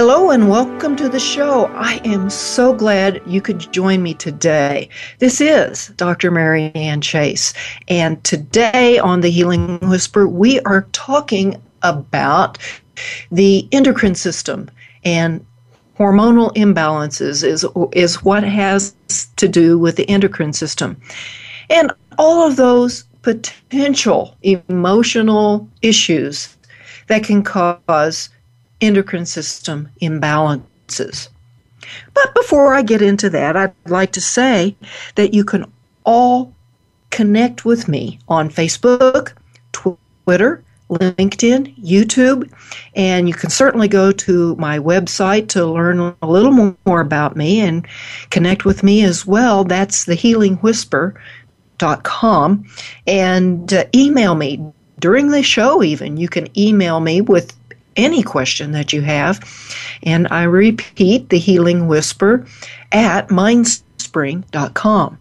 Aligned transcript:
Hello 0.00 0.30
and 0.30 0.48
welcome 0.48 0.94
to 0.94 1.08
the 1.08 1.18
show. 1.18 1.66
I 1.74 2.00
am 2.04 2.30
so 2.30 2.72
glad 2.72 3.20
you 3.26 3.40
could 3.40 3.72
join 3.72 4.00
me 4.00 4.14
today. 4.14 4.88
This 5.18 5.40
is 5.40 5.88
Dr. 5.96 6.30
Mary 6.30 6.70
Ann 6.76 7.00
Chase, 7.00 7.52
and 7.88 8.22
today 8.22 9.00
on 9.00 9.22
the 9.22 9.28
Healing 9.28 9.80
Whisper, 9.80 10.28
we 10.28 10.60
are 10.60 10.82
talking 10.92 11.60
about 11.82 12.58
the 13.32 13.68
endocrine 13.72 14.14
system 14.14 14.70
and 15.02 15.44
hormonal 15.98 16.54
imbalances 16.54 17.42
is 17.42 17.66
is 17.90 18.22
what 18.22 18.44
has 18.44 18.94
to 19.34 19.48
do 19.48 19.80
with 19.80 19.96
the 19.96 20.08
endocrine 20.08 20.52
system. 20.52 20.96
And 21.70 21.90
all 22.18 22.46
of 22.46 22.54
those 22.54 23.02
potential 23.22 24.36
emotional 24.44 25.68
issues 25.82 26.56
that 27.08 27.24
can 27.24 27.42
cause 27.42 28.30
endocrine 28.80 29.26
system 29.26 29.88
imbalances. 30.00 31.28
But 32.14 32.34
before 32.34 32.74
I 32.74 32.82
get 32.82 33.02
into 33.02 33.28
that, 33.30 33.56
I'd 33.56 33.72
like 33.86 34.12
to 34.12 34.20
say 34.20 34.76
that 35.14 35.34
you 35.34 35.44
can 35.44 35.64
all 36.04 36.54
connect 37.10 37.64
with 37.64 37.88
me 37.88 38.18
on 38.28 38.50
Facebook, 38.50 39.32
Twitter, 39.72 40.62
LinkedIn, 40.90 41.74
YouTube, 41.82 42.52
and 42.94 43.26
you 43.28 43.34
can 43.34 43.50
certainly 43.50 43.88
go 43.88 44.12
to 44.12 44.54
my 44.56 44.78
website 44.78 45.48
to 45.48 45.66
learn 45.66 46.14
a 46.22 46.26
little 46.26 46.76
more 46.86 47.00
about 47.00 47.36
me 47.36 47.60
and 47.60 47.86
connect 48.30 48.64
with 48.64 48.82
me 48.82 49.04
as 49.04 49.26
well. 49.26 49.64
That's 49.64 50.06
thehealingwhisper.com 50.06 52.64
and 53.06 53.72
uh, 53.72 53.84
email 53.94 54.34
me 54.34 54.72
during 54.98 55.28
the 55.28 55.44
show 55.44 55.80
even 55.82 56.16
you 56.16 56.28
can 56.28 56.48
email 56.58 56.98
me 56.98 57.20
with 57.20 57.54
any 57.98 58.22
question 58.22 58.72
that 58.72 58.92
you 58.92 59.02
have. 59.02 59.44
And 60.02 60.26
I 60.30 60.44
repeat 60.44 61.28
the 61.28 61.38
healing 61.38 61.88
whisper 61.88 62.46
at 62.92 63.28
mindspring.com. 63.28 65.18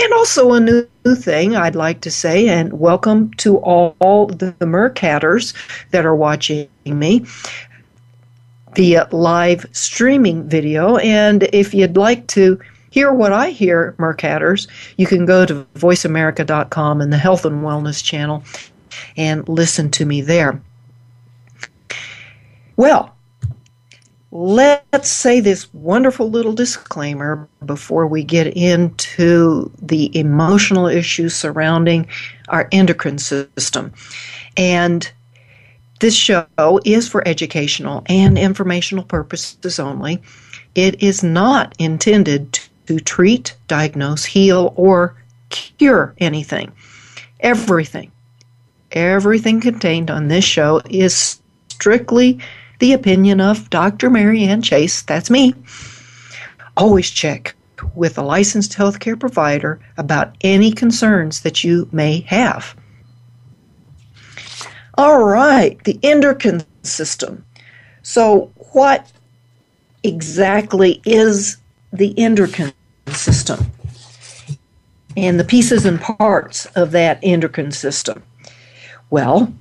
And 0.00 0.12
also 0.12 0.52
a 0.52 0.60
new 0.60 0.86
thing 1.16 1.56
I'd 1.56 1.74
like 1.74 2.02
to 2.02 2.10
say, 2.10 2.48
and 2.48 2.78
welcome 2.78 3.32
to 3.34 3.56
all 3.58 4.26
the 4.26 4.54
Meerkatters 4.60 5.54
that 5.90 6.04
are 6.04 6.14
watching 6.14 6.68
me 6.84 7.24
via 8.74 9.08
live 9.10 9.66
streaming 9.72 10.48
video. 10.48 10.98
And 10.98 11.48
if 11.52 11.74
you'd 11.74 11.96
like 11.96 12.28
to 12.28 12.60
hear 12.90 13.12
what 13.12 13.32
I 13.32 13.50
hear, 13.50 13.94
Meerkatters, 13.98 14.68
you 14.98 15.06
can 15.06 15.26
go 15.26 15.44
to 15.46 15.66
voiceamerica.com 15.74 17.00
and 17.00 17.12
the 17.12 17.18
Health 17.18 17.44
and 17.44 17.64
Wellness 17.64 18.02
channel 18.04 18.44
and 19.16 19.48
listen 19.48 19.90
to 19.92 20.04
me 20.04 20.20
there. 20.20 20.60
Well, 22.78 23.12
let's 24.30 25.10
say 25.10 25.40
this 25.40 25.74
wonderful 25.74 26.30
little 26.30 26.52
disclaimer 26.52 27.48
before 27.66 28.06
we 28.06 28.22
get 28.22 28.56
into 28.56 29.72
the 29.82 30.16
emotional 30.16 30.86
issues 30.86 31.34
surrounding 31.34 32.06
our 32.48 32.68
endocrine 32.70 33.18
system. 33.18 33.92
And 34.56 35.10
this 35.98 36.14
show 36.14 36.46
is 36.84 37.08
for 37.08 37.26
educational 37.26 38.04
and 38.06 38.38
informational 38.38 39.02
purposes 39.02 39.80
only. 39.80 40.22
It 40.76 41.02
is 41.02 41.24
not 41.24 41.74
intended 41.80 42.60
to 42.86 43.00
treat, 43.00 43.56
diagnose, 43.66 44.24
heal, 44.24 44.72
or 44.76 45.20
cure 45.50 46.14
anything. 46.18 46.70
Everything, 47.40 48.12
everything 48.92 49.60
contained 49.60 50.12
on 50.12 50.28
this 50.28 50.44
show 50.44 50.80
is 50.88 51.40
strictly 51.78 52.38
the 52.78 52.92
opinion 52.92 53.40
of 53.40 53.70
Dr. 53.70 54.10
Marianne 54.10 54.62
Chase, 54.62 55.02
that's 55.02 55.30
me. 55.30 55.54
Always 56.76 57.10
check 57.10 57.54
with 57.94 58.18
a 58.18 58.22
licensed 58.22 58.72
healthcare 58.72 59.18
provider 59.18 59.80
about 59.96 60.36
any 60.42 60.72
concerns 60.72 61.40
that 61.40 61.64
you 61.64 61.88
may 61.92 62.20
have. 62.20 62.76
All 64.94 65.24
right, 65.24 65.82
the 65.84 65.98
endocrine 66.02 66.64
system. 66.82 67.44
So, 68.02 68.50
what 68.72 69.10
exactly 70.02 71.00
is 71.04 71.56
the 71.92 72.18
endocrine 72.18 72.72
system? 73.08 73.70
And 75.16 75.38
the 75.38 75.44
pieces 75.44 75.84
and 75.84 76.00
parts 76.00 76.66
of 76.76 76.92
that 76.92 77.18
endocrine 77.22 77.72
system? 77.72 78.22
Well, 79.10 79.52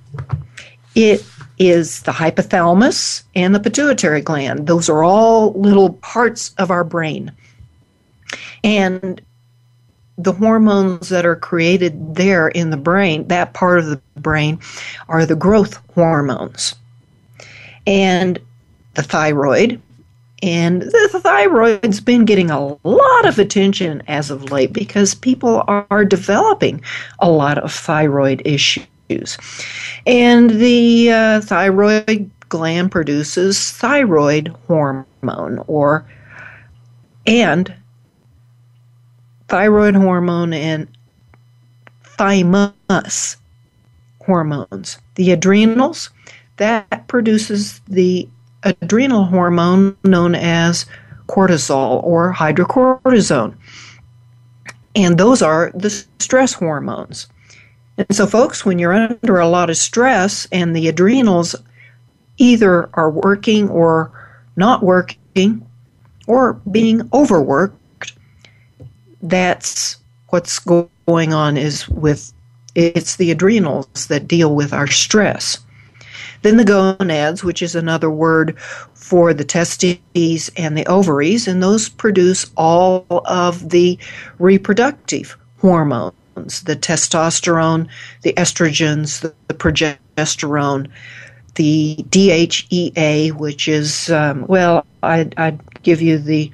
it 0.98 1.24
is 1.60 2.02
the 2.02 2.12
hypothalamus 2.12 3.22
and 3.36 3.54
the 3.54 3.60
pituitary 3.60 4.20
gland. 4.20 4.66
Those 4.66 4.90
are 4.90 5.04
all 5.04 5.54
little 5.54 5.94
parts 5.94 6.56
of 6.58 6.72
our 6.72 6.84
brain. 6.84 7.32
And 8.64 9.22
the 10.18 10.34
hormones 10.34 11.10
that 11.10 11.24
are 11.24 11.36
created 11.36 12.16
there 12.16 12.48
in 12.48 12.72
the 12.72 12.78
brain, 12.78 13.28
that 13.28 13.54
part 13.54 13.78
of 13.78 13.86
the 13.86 14.02
brain, 14.16 14.60
are 15.08 15.24
the 15.24 15.36
growth 15.36 15.80
hormones. 15.94 16.74
And 17.86 18.40
the 18.96 19.04
thyroid. 19.04 19.80
And 20.42 20.82
the 20.82 21.22
thyroid's 21.24 22.02
been 22.02 22.26
getting 22.26 22.50
a 22.50 22.76
lot 22.84 23.28
of 23.28 23.38
attention 23.38 24.02
as 24.08 24.32
of 24.32 24.52
late 24.52 24.74
because 24.74 25.14
people 25.14 25.64
are 25.68 26.06
developing 26.06 26.84
a 27.20 27.30
lot 27.30 27.60
of 27.60 27.72
thyroid 27.72 28.42
issues 28.46 28.88
issues. 29.10 29.38
And 30.06 30.50
the 30.50 31.12
uh, 31.12 31.42
thyroid 31.42 32.32
gland 32.50 32.92
produces 32.92 33.72
thyroid 33.72 34.48
hormone 34.68 35.64
or 35.68 36.06
and 37.26 37.74
thyroid 39.48 39.96
hormone 39.96 40.54
and 40.54 40.88
thymus 42.04 43.38
hormones. 44.26 44.98
The 45.16 45.32
adrenals 45.32 46.10
that 46.58 47.08
produces 47.08 47.82
the 47.88 48.28
adrenal 48.64 49.26
hormone 49.26 49.96
known 50.04 50.36
as 50.36 50.86
cortisol 51.28 52.04
or 52.04 52.34
hydrocortisone. 52.34 53.56
And 54.96 55.18
those 55.18 55.42
are 55.42 55.72
the 55.76 55.90
stress 56.20 56.54
hormones. 56.54 57.28
And 57.98 58.16
so, 58.16 58.28
folks, 58.28 58.66
when 58.66 58.78
you're 58.78 58.94
under 58.94 59.40
a 59.40 59.48
lot 59.48 59.70
of 59.70 59.78
stress 59.78 60.48
and 60.52 60.76
the 60.76 60.88
adrenals 60.88 61.56
either 62.38 62.90
are 62.94 63.10
working 63.10 63.70
or 63.70 64.12
not 64.56 64.84
working 64.84 65.66
or 66.28 66.54
being 66.70 67.10
overworked, 67.12 68.14
that's 69.22 69.98
what's 70.30 70.60
going 70.60 71.34
on 71.34 71.58
is 71.58 71.90
with 71.90 72.34
it's 72.76 73.16
the 73.16 73.32
adrenals 73.32 74.08
that 74.08 74.28
deal 74.28 74.54
with 74.54 74.72
our 74.72 74.86
stress. 74.86 75.60
Then 76.44 76.58
the 76.58 76.64
gonads, 76.64 77.44
which 77.44 77.64
is 77.64 77.74
another 77.76 78.12
word 78.12 78.60
for 78.94 79.34
the 79.34 79.44
testes 79.44 80.52
and 80.56 80.78
the 80.78 80.86
ovaries, 80.86 81.48
and 81.48 81.64
those 81.64 81.90
produce 81.90 82.52
all 82.56 83.06
of 83.10 83.70
the 83.70 83.98
reproductive 84.38 85.36
hormones 85.60 86.14
hormones 86.38 86.64
the 86.64 86.76
testosterone, 86.76 87.88
the 88.22 88.34
estrogens, 88.34 89.22
the, 89.22 89.34
the 89.48 89.54
progesterone, 89.54 90.90
the 91.56 91.98
DHEA, 92.10 93.34
which 93.34 93.68
is, 93.68 94.10
um, 94.12 94.46
well, 94.48 94.86
I'd, 95.04 95.34
I'd, 95.38 95.60
give 95.84 96.02
you 96.02 96.18
the 96.18 96.52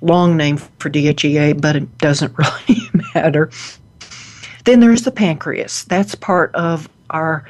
long 0.00 0.38
name 0.38 0.56
for 0.56 0.88
DHEA, 0.88 1.60
but 1.60 1.76
it 1.76 1.98
doesn't 1.98 2.34
really 2.38 2.80
matter. 3.14 3.50
Then 4.64 4.80
there's 4.80 5.02
the 5.02 5.10
pancreas. 5.10 5.84
That's 5.84 6.14
part 6.14 6.54
of 6.54 6.88
our 7.10 7.44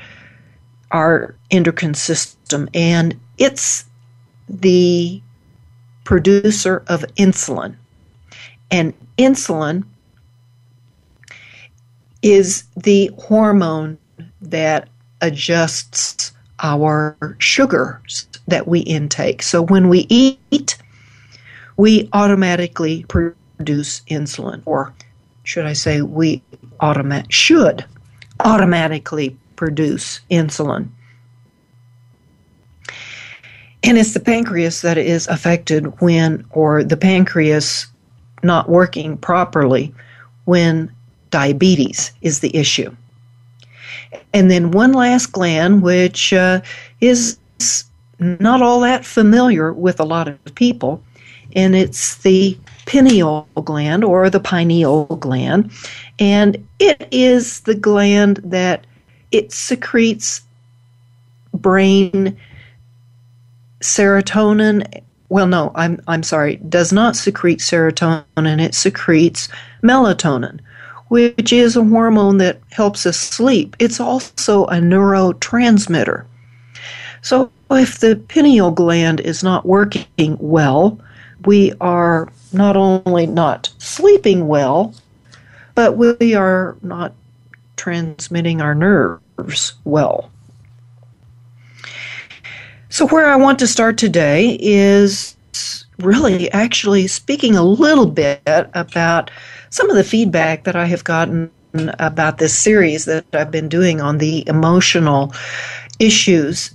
our 0.91 1.35
endocrine 1.51 1.95
system, 1.95 2.69
and 2.75 3.19
it's 3.39 3.85
the 4.49 5.21
producer 6.05 6.83
of 6.89 7.03
insulin. 7.17 7.77
And 8.71 8.93
insulin 9.19 9.85
is 12.25 12.65
the 12.75 13.11
hormone 13.19 13.99
that 14.41 14.89
adjusts 15.21 16.33
our 16.61 17.37
sugars 17.39 18.27
that 18.49 18.67
we 18.67 18.81
intake. 18.81 19.43
So 19.43 19.61
when 19.61 19.91
we 19.91 20.07
eat, 20.09 20.79
we 21.77 22.09
automatically 22.15 23.05
produce 23.09 24.01
insulin, 24.09 24.63
or 24.65 24.95
should 25.43 25.67
I 25.67 25.75
say, 25.75 26.01
we 26.01 26.43
should 27.29 27.85
automatically 28.41 29.37
produce 29.57 30.21
insulin. 30.31 30.89
And 33.83 33.99
it's 33.99 34.15
the 34.15 34.21
pancreas 34.21 34.81
that 34.81 34.97
is 34.97 35.29
affected 35.29 36.01
when, 36.01 36.47
or 36.51 36.83
the 36.83 36.97
pancreas 36.97 37.87
not 38.43 38.71
working 38.71 39.19
properly 39.19 39.95
when 40.47 40.94
diabetes 41.35 42.13
is 42.23 42.39
the 42.39 42.57
issue. 42.57 42.95
And 44.33 44.53
then 44.53 44.71
one 44.71 44.93
last 44.93 45.33
gland, 45.33 45.83
which 45.83 46.33
uh, 46.33 46.61
is 47.01 47.39
not 48.21 48.63
all 48.63 48.79
that 48.83 49.05
familiar 49.05 49.73
with 49.73 49.99
a 49.99 50.05
lot 50.05 50.29
of 50.29 50.55
people, 50.55 51.03
and 51.57 51.75
it's 51.75 52.19
the 52.19 52.57
pineal 52.87 53.49
gland 53.65 54.05
or 54.05 54.31
the 54.31 54.39
pineal 54.39 55.07
gland. 55.07 55.73
And 56.21 56.65
it 56.79 57.09
is 57.11 57.63
the 57.63 57.75
gland 57.75 58.41
that 58.45 58.87
it 59.33 59.51
secretes 59.51 60.41
brain 61.53 62.37
serotonin 63.81 65.03
well 65.29 65.47
no 65.47 65.71
i'm 65.75 66.01
i'm 66.09 66.23
sorry 66.23 66.57
does 66.57 66.93
not 66.93 67.15
secrete 67.15 67.61
serotonin 67.61 68.61
it 68.61 68.75
secretes 68.75 69.49
melatonin 69.83 70.59
which 71.15 71.53
is 71.53 71.77
a 71.77 71.85
hormone 71.85 72.39
that 72.39 72.61
helps 72.73 73.07
us 73.07 73.17
sleep. 73.17 73.77
It's 73.79 74.01
also 74.01 74.65
a 74.65 74.79
neurotransmitter. 74.79 76.25
So 77.23 77.53
if 77.71 78.01
the 78.01 78.17
pineal 78.27 78.73
gland 78.73 79.21
is 79.21 79.45
not 79.45 79.65
working 79.65 80.37
well 80.41 80.99
we 81.45 81.73
are 81.81 82.29
not 82.53 82.77
only 82.77 83.27
not 83.27 83.71
sleeping 83.79 84.49
well 84.49 84.93
but 85.77 85.97
we 85.97 86.35
are 86.35 86.77
not 86.83 87.13
transmitting 87.77 88.61
our 88.61 88.75
nerves 88.75 89.75
well. 89.85 90.31
So, 92.89 93.07
where 93.09 93.27
I 93.27 93.37
want 93.37 93.59
to 93.61 93.67
start 93.67 93.99
today 93.99 94.57
is 94.61 95.37
really 95.99 96.51
actually 96.53 97.07
speaking 97.07 97.57
a 97.57 97.63
little 97.63 98.07
bit 98.07 98.41
about 98.47 99.31
some 99.75 99.91
of 99.91 99.97
the 99.97 100.05
feedback 100.05 100.63
that 100.63 100.77
I 100.77 100.85
have 100.85 101.03
gotten 101.03 101.51
about 101.99 102.39
this 102.39 102.57
series 102.57 103.07
that 103.07 103.25
I've 103.33 103.51
been 103.51 103.69
doing 103.69 104.01
on 104.01 104.19
the 104.19 104.47
emotional 104.47 105.35
issues 105.99 106.73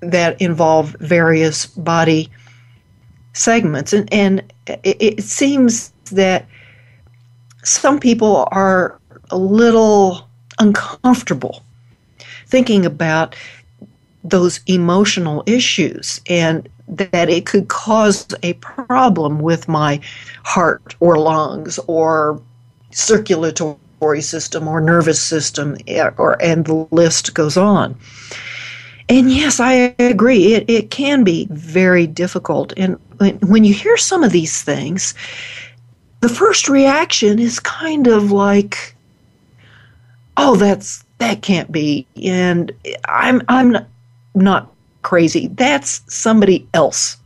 that 0.00 0.42
involve 0.42 0.96
various 0.98 1.66
body 1.66 2.28
segments. 3.32 3.92
And, 3.92 4.12
and 4.12 4.52
it, 4.66 4.96
it 4.98 5.22
seems 5.22 5.92
that 6.10 6.44
some 7.62 8.00
people 8.00 8.48
are 8.50 8.98
a 9.30 9.38
little 9.38 10.28
uncomfortable 10.58 11.62
thinking 12.48 12.84
about 12.84 13.36
those 14.24 14.58
emotional 14.66 15.44
issues 15.46 16.20
and 16.28 16.68
that 16.88 17.28
it 17.28 17.46
could 17.46 17.68
cause 17.68 18.26
a 18.42 18.52
problem 18.54 19.40
with 19.40 19.68
my 19.68 20.00
heart 20.44 20.94
or 21.00 21.16
lungs 21.18 21.78
or 21.86 22.40
circulatory 22.90 24.20
system 24.20 24.68
or 24.68 24.80
nervous 24.80 25.20
system 25.20 25.76
eh, 25.86 26.10
or 26.18 26.40
and 26.42 26.66
the 26.66 26.86
list 26.90 27.34
goes 27.34 27.56
on. 27.56 27.96
And 29.08 29.30
yes 29.30 29.60
i 29.60 29.94
agree 29.98 30.54
it, 30.54 30.68
it 30.68 30.90
can 30.90 31.24
be 31.24 31.46
very 31.50 32.06
difficult. 32.06 32.72
And 32.76 32.98
when, 33.18 33.64
you 33.64 33.72
hear 33.72 33.96
some 33.96 34.24
of 34.24 34.32
these 34.32 34.62
things 34.62 35.14
the 36.20 36.28
first 36.28 36.68
reaction 36.68 37.38
is 37.38 37.58
kind 37.58 38.06
of 38.06 38.30
like 38.30 38.94
oh 40.36 40.56
that's 40.56 41.04
that 41.18 41.42
can't 41.42 41.70
be. 41.70 42.06
And 42.22 42.72
i'm 43.06 43.42
i'm 43.48 43.76
not 44.34 44.72
crazy. 45.02 45.48
That's 45.48 46.02
somebody 46.12 46.68
else. 46.74 47.16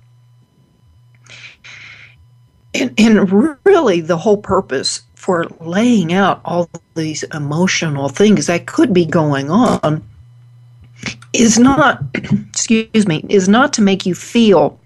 And, 2.74 2.92
and 2.98 3.58
really, 3.64 4.00
the 4.00 4.16
whole 4.16 4.36
purpose 4.36 5.02
for 5.14 5.46
laying 5.60 6.12
out 6.12 6.40
all 6.44 6.68
these 6.94 7.22
emotional 7.34 8.08
things 8.08 8.46
that 8.46 8.66
could 8.66 8.92
be 8.92 9.06
going 9.06 9.50
on 9.50 10.06
is 11.32 11.58
not, 11.58 12.02
excuse 12.14 13.06
me, 13.06 13.24
is 13.28 13.48
not 13.48 13.72
to 13.74 13.82
make 13.82 14.04
you 14.04 14.14
feel 14.14 14.78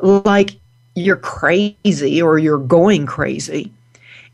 like 0.00 0.50
you're 0.94 1.16
crazy 1.16 2.22
or 2.22 2.38
you're 2.38 2.58
going 2.58 3.06
crazy. 3.06 3.72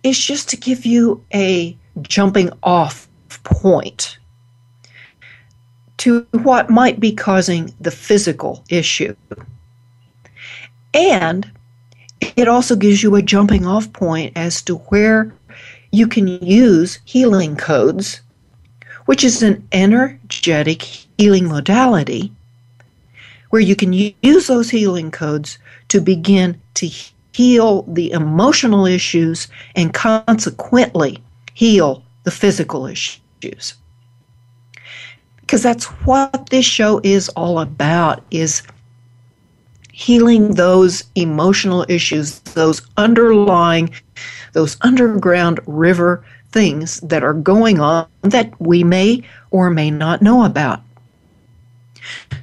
It's 0.03 0.19
just 0.19 0.49
to 0.51 0.57
give 0.57 0.85
you 0.85 1.25
a 1.33 1.77
jumping 2.03 2.51
off 2.63 3.09
point 3.45 4.19
to 6.03 6.27
what 6.33 6.69
might 6.69 6.99
be 6.99 7.13
causing 7.13 7.73
the 7.81 7.93
physical 7.93 8.65
issue. 8.69 9.15
And 10.93 11.49
it 12.35 12.49
also 12.49 12.75
gives 12.75 13.05
you 13.05 13.15
a 13.15 13.23
jumping 13.23 13.67
off 13.67 13.93
point 13.93 14.33
as 14.35 14.63
to 14.63 14.79
where 14.91 15.33
you 15.93 16.09
can 16.09 16.27
use 16.27 16.99
healing 17.05 17.55
codes, 17.55 18.21
which 19.07 19.23
is 19.23 19.45
an 19.45 19.65
energetic 19.71 20.83
healing 21.19 21.47
modality, 21.47 22.33
where 23.51 23.63
you 23.63 23.77
can 23.77 23.93
use 23.93 24.49
those 24.49 24.71
healing 24.71 25.13
codes 25.13 25.57
to 25.87 26.01
begin 26.01 26.61
to 26.75 26.91
heal 27.33 27.83
the 27.83 28.11
emotional 28.11 28.87
issues 28.87 29.47
and 29.77 29.95
consequently 29.95 31.23
heal 31.55 32.03
the 32.25 32.33
physical 32.33 32.87
issues 32.87 33.75
because 35.53 35.63
that's 35.63 35.85
what 36.07 36.49
this 36.49 36.65
show 36.65 36.99
is 37.05 37.29
all 37.37 37.59
about 37.59 38.25
is 38.31 38.63
healing 39.93 40.55
those 40.55 41.05
emotional 41.15 41.85
issues 41.91 42.41
those 42.55 42.81
underlying 42.97 43.93
those 44.55 44.79
underground 44.81 45.61
river 45.67 46.25
things 46.53 47.01
that 47.01 47.23
are 47.23 47.35
going 47.35 47.81
on 47.81 48.07
that 48.23 48.59
we 48.63 48.83
may 48.83 49.23
or 49.51 49.69
may 49.69 49.91
not 49.91 50.23
know 50.23 50.45
about. 50.45 50.81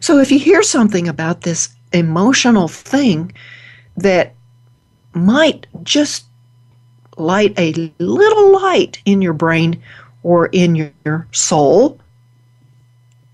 So 0.02 0.20
if 0.20 0.32
you 0.32 0.38
hear 0.38 0.62
something 0.62 1.08
about 1.08 1.42
this 1.42 1.70
emotional 1.94 2.68
thing 2.68 3.32
that 3.98 4.36
might 5.14 5.66
just 5.82 6.26
light 7.18 7.58
a 7.58 7.92
little 7.98 8.52
light 8.52 9.02
in 9.06 9.24
your 9.24 9.34
brain 9.34 9.82
or 10.22 10.46
in 10.52 10.76
your 10.76 11.28
soul 11.32 12.00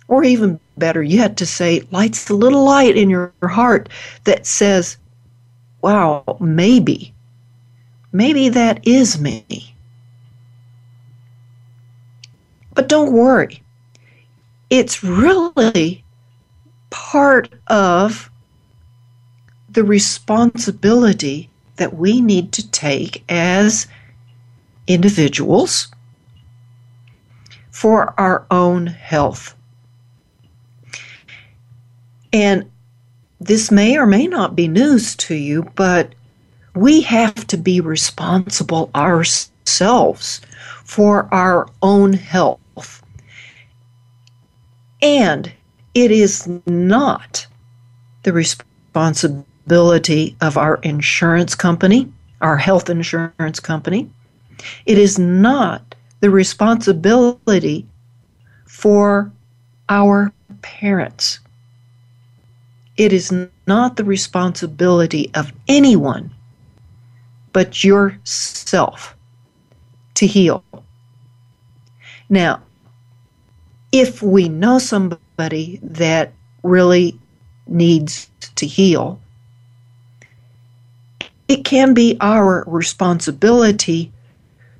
or 0.07 0.23
even 0.23 0.59
better 0.77 1.01
yet, 1.01 1.37
to 1.37 1.45
say, 1.45 1.81
lights 1.91 2.29
a 2.29 2.35
little 2.35 2.63
light 2.63 2.95
in 2.95 3.09
your 3.09 3.33
heart 3.43 3.89
that 4.25 4.45
says, 4.45 4.97
wow, 5.81 6.23
maybe, 6.39 7.13
maybe 8.11 8.49
that 8.49 8.85
is 8.87 9.19
me. 9.19 9.75
But 12.73 12.89
don't 12.89 13.13
worry, 13.13 13.63
it's 14.69 15.03
really 15.03 16.03
part 16.89 17.49
of 17.67 18.29
the 19.69 19.83
responsibility 19.83 21.49
that 21.77 21.95
we 21.95 22.21
need 22.21 22.51
to 22.53 22.69
take 22.71 23.23
as 23.29 23.87
individuals 24.87 25.87
for 27.71 28.13
our 28.19 28.45
own 28.51 28.87
health. 28.87 29.54
And 32.35 32.69
this 33.39 33.71
may 33.71 33.97
or 33.97 34.05
may 34.05 34.27
not 34.27 34.57
be 34.57 34.67
news 34.67 35.15
to 35.15 35.35
you, 35.35 35.71
but 35.75 36.13
we 36.75 36.99
have 36.99 37.47
to 37.47 37.55
be 37.55 37.79
responsible 37.79 38.91
ourselves 38.93 40.41
for 40.83 41.33
our 41.33 41.69
own 41.81 42.11
health. 42.11 43.01
And 45.01 45.49
it 45.93 46.11
is 46.11 46.45
not 46.65 47.47
the 48.23 48.33
responsibility 48.33 50.35
of 50.41 50.57
our 50.57 50.75
insurance 50.83 51.55
company, 51.55 52.11
our 52.41 52.57
health 52.57 52.89
insurance 52.89 53.61
company. 53.61 54.09
It 54.85 54.97
is 54.97 55.17
not 55.17 55.95
the 56.19 56.29
responsibility 56.29 57.85
for 58.65 59.31
our 59.87 60.33
parents. 60.61 61.39
It 62.97 63.11
is 63.11 63.33
not 63.67 63.97
the 63.97 64.03
responsibility 64.03 65.29
of 65.33 65.51
anyone 65.67 66.31
but 67.51 67.83
yourself 67.83 69.15
to 70.15 70.27
heal. 70.27 70.63
Now, 72.29 72.61
if 73.91 74.21
we 74.21 74.49
know 74.49 74.79
somebody 74.79 75.79
that 75.83 76.33
really 76.63 77.19
needs 77.67 78.29
to 78.55 78.65
heal, 78.65 79.19
it 81.47 81.63
can 81.63 81.93
be 81.93 82.17
our 82.19 82.63
responsibility 82.67 84.11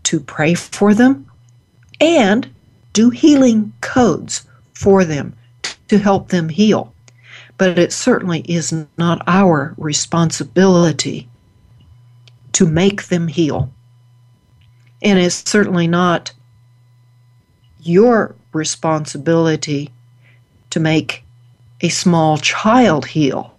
to 0.03 0.19
pray 0.19 0.53
for 0.53 0.93
them 0.93 1.29
and 2.01 2.49
do 2.93 3.09
healing 3.09 3.73
codes 3.81 4.45
for 4.73 5.05
them 5.05 5.33
to 5.87 5.97
help 5.97 6.29
them 6.29 6.49
heal. 6.49 6.93
But 7.57 7.79
it 7.79 7.93
certainly 7.93 8.41
is 8.41 8.73
not 8.97 9.21
our 9.27 9.73
responsibility 9.77 11.29
to 12.53 12.65
make 12.65 13.07
them 13.07 13.27
heal. 13.27 13.71
And 15.01 15.19
it's 15.19 15.49
certainly 15.49 15.87
not 15.87 16.33
your 17.81 18.35
responsibility 18.53 19.91
to 20.71 20.79
make 20.79 21.23
a 21.81 21.89
small 21.89 22.37
child 22.37 23.05
heal. 23.05 23.55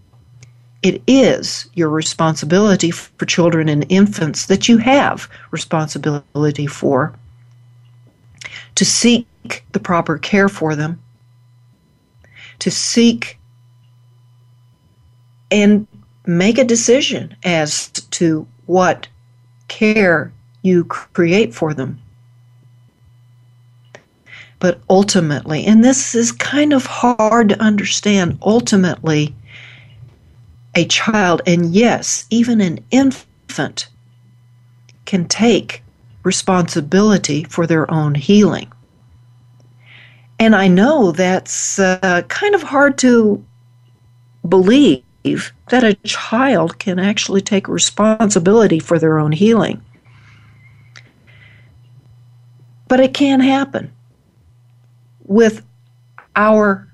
It 0.83 1.03
is 1.07 1.69
your 1.75 1.88
responsibility 1.88 2.91
for 2.91 3.25
children 3.26 3.69
and 3.69 3.87
infants 3.88 4.47
that 4.47 4.69
you 4.69 4.79
have 4.79 5.29
responsibility 5.50 6.67
for 6.67 7.15
to 8.75 8.85
seek 8.85 9.26
the 9.73 9.81
proper 9.81 10.19
care 10.19 10.49
for 10.49 10.75
them, 10.76 11.00
to 12.59 12.71
seek 12.71 13.38
and 15.50 15.87
make 16.26 16.59
a 16.59 16.65
decision 16.65 17.37
as 17.45 17.88
to 17.91 18.47
what 18.67 19.09
care 19.69 20.33
you 20.62 20.85
create 20.85 21.55
for 21.55 21.73
them. 21.73 22.00
But 24.59 24.81
ultimately, 24.88 25.65
and 25.65 25.85
this 25.85 26.15
is 26.15 26.33
kind 26.33 26.73
of 26.73 26.87
hard 26.87 27.50
to 27.50 27.61
understand, 27.61 28.38
ultimately, 28.43 29.35
a 30.75 30.87
child, 30.87 31.43
and 31.47 31.75
yes, 31.75 32.26
even 32.31 32.61
an 32.61 32.81
infant, 32.91 33.88
can 35.05 35.29
take 35.29 35.83
responsibility 36.23 37.45
for 37.45 37.67
their 37.67 37.88
own 37.91 38.15
healing. 38.15 38.73
And 40.38 40.57
I 40.57 40.69
know 40.69 41.12
that's 41.12 41.79
uh, 41.79 42.23
kind 42.29 42.55
of 42.55 42.62
hard 42.62 42.99
to 42.99 43.43
believe 44.49 45.03
that 45.71 45.85
a 45.85 45.95
child 45.95 46.78
can 46.78 46.99
actually 46.99 47.40
take 47.40 47.68
responsibility 47.68 48.78
for 48.78 48.99
their 48.99 49.18
own 49.18 49.33
healing. 49.33 49.83
But 52.88 53.00
it 53.00 53.14
can 53.14 53.40
happen 53.40 53.92
with 55.25 55.62
our 56.37 56.88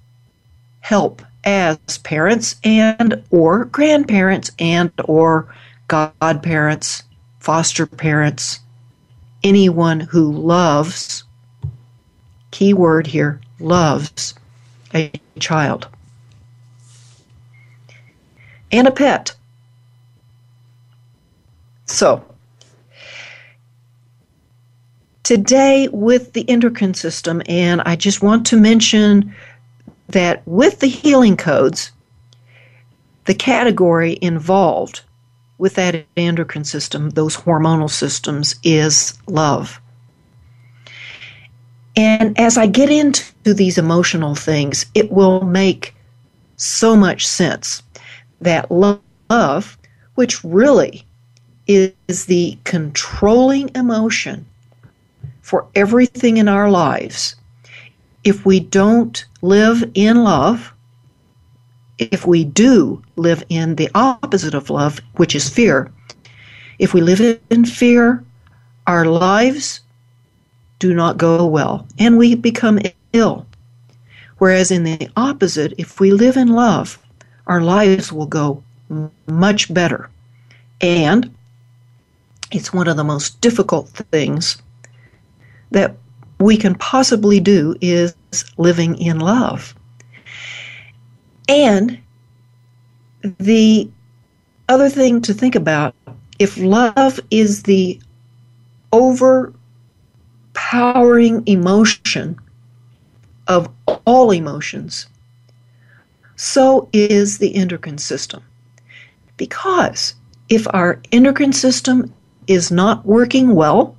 help 0.80 1.22
as 1.44 1.78
parents 2.02 2.56
and 2.64 3.22
or 3.30 3.66
grandparents 3.66 4.50
and 4.58 4.90
or 5.04 5.54
godparents, 5.88 7.02
foster 7.40 7.86
parents, 7.86 8.60
anyone 9.42 10.00
who 10.00 10.32
loves 10.32 11.24
key 12.52 12.72
word 12.72 13.06
here 13.06 13.40
loves 13.58 14.34
a 14.94 15.10
child 15.40 15.88
and 18.72 18.88
a 18.88 18.90
pet. 18.90 19.34
So, 21.86 22.24
today 25.22 25.88
with 25.92 26.32
the 26.32 26.48
endocrine 26.48 26.94
system, 26.94 27.42
and 27.46 27.82
I 27.82 27.96
just 27.96 28.22
want 28.22 28.46
to 28.46 28.56
mention 28.56 29.34
that 30.08 30.42
with 30.46 30.80
the 30.80 30.88
healing 30.88 31.36
codes, 31.36 31.92
the 33.26 33.34
category 33.34 34.18
involved 34.20 35.02
with 35.58 35.74
that 35.74 36.04
endocrine 36.16 36.64
system, 36.64 37.10
those 37.10 37.36
hormonal 37.36 37.90
systems, 37.90 38.56
is 38.64 39.16
love. 39.28 39.80
And 41.94 42.38
as 42.38 42.56
I 42.56 42.66
get 42.66 42.90
into 42.90 43.54
these 43.54 43.78
emotional 43.78 44.34
things, 44.34 44.86
it 44.94 45.12
will 45.12 45.42
make 45.44 45.94
so 46.56 46.96
much 46.96 47.26
sense 47.26 47.82
that 48.44 48.70
love, 48.70 49.78
which 50.14 50.42
really 50.44 51.04
is 51.66 52.26
the 52.26 52.58
controlling 52.64 53.70
emotion 53.74 54.44
for 55.42 55.66
everything 55.74 56.36
in 56.36 56.48
our 56.48 56.70
lives, 56.70 57.36
if 58.24 58.46
we 58.46 58.60
don't 58.60 59.24
live 59.42 59.90
in 59.94 60.22
love, 60.22 60.72
if 61.98 62.26
we 62.26 62.44
do 62.44 63.02
live 63.16 63.44
in 63.48 63.76
the 63.76 63.90
opposite 63.94 64.54
of 64.54 64.70
love, 64.70 65.00
which 65.16 65.34
is 65.34 65.48
fear, 65.48 65.90
if 66.78 66.94
we 66.94 67.00
live 67.00 67.40
in 67.50 67.64
fear, 67.64 68.24
our 68.86 69.04
lives 69.04 69.80
do 70.78 70.94
not 70.94 71.16
go 71.16 71.46
well 71.46 71.86
and 71.98 72.18
we 72.18 72.34
become 72.34 72.80
ill. 73.12 73.46
Whereas 74.38 74.70
in 74.70 74.82
the 74.82 75.08
opposite, 75.16 75.74
if 75.78 76.00
we 76.00 76.12
live 76.12 76.36
in 76.36 76.48
love, 76.48 76.98
our 77.46 77.60
lives 77.60 78.12
will 78.12 78.26
go 78.26 78.62
much 79.26 79.72
better. 79.72 80.10
And 80.80 81.34
it's 82.50 82.72
one 82.72 82.88
of 82.88 82.96
the 82.96 83.04
most 83.04 83.40
difficult 83.40 83.88
things 83.88 84.60
that 85.70 85.96
we 86.38 86.56
can 86.56 86.74
possibly 86.74 87.40
do 87.40 87.76
is 87.80 88.14
living 88.56 88.98
in 88.98 89.20
love. 89.20 89.74
And 91.48 91.98
the 93.22 93.90
other 94.68 94.88
thing 94.88 95.20
to 95.22 95.34
think 95.34 95.54
about 95.54 95.94
if 96.38 96.56
love 96.58 97.20
is 97.30 97.62
the 97.62 98.00
overpowering 98.92 99.54
emotion 101.46 102.38
of 103.48 103.68
all 104.04 104.30
emotions, 104.30 105.06
so 106.42 106.88
is 106.92 107.38
the 107.38 107.54
endocrine 107.54 107.98
system. 107.98 108.42
Because 109.36 110.14
if 110.48 110.66
our 110.74 111.00
endocrine 111.12 111.52
system 111.52 112.12
is 112.48 112.72
not 112.72 113.06
working 113.06 113.54
well, 113.54 113.96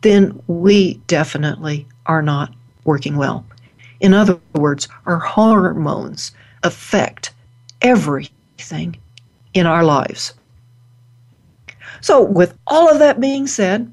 then 0.00 0.42
we 0.46 0.94
definitely 1.06 1.86
are 2.06 2.22
not 2.22 2.54
working 2.84 3.16
well. 3.16 3.44
In 4.00 4.14
other 4.14 4.40
words, 4.54 4.88
our 5.04 5.18
hormones 5.18 6.32
affect 6.62 7.34
everything 7.82 8.96
in 9.52 9.66
our 9.66 9.84
lives. 9.84 10.32
So, 12.00 12.22
with 12.22 12.56
all 12.66 12.90
of 12.90 13.00
that 13.00 13.20
being 13.20 13.46
said, 13.46 13.92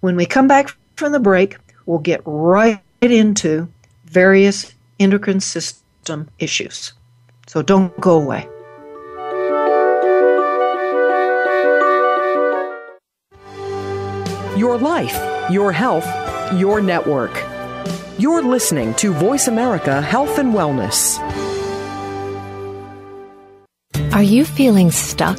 when 0.00 0.16
we 0.16 0.26
come 0.26 0.48
back 0.48 0.76
from 0.96 1.12
the 1.12 1.20
break, 1.20 1.58
we'll 1.86 2.00
get 2.00 2.22
right 2.24 2.80
into 3.00 3.68
various 4.06 4.74
endocrine 4.98 5.38
system 6.02 6.28
issues. 6.38 6.92
So, 7.46 7.62
don't 7.62 7.98
go 8.00 8.20
away. 8.20 8.48
Your 14.56 14.78
life, 14.78 15.16
your 15.50 15.72
health, 15.72 16.06
your 16.54 16.80
network. 16.80 17.32
You're 18.18 18.42
listening 18.42 18.94
to 18.94 19.12
Voice 19.12 19.48
America 19.48 20.00
Health 20.00 20.38
and 20.38 20.54
Wellness. 20.54 21.18
Are 24.12 24.22
you 24.22 24.44
feeling 24.44 24.90
stuck? 24.90 25.38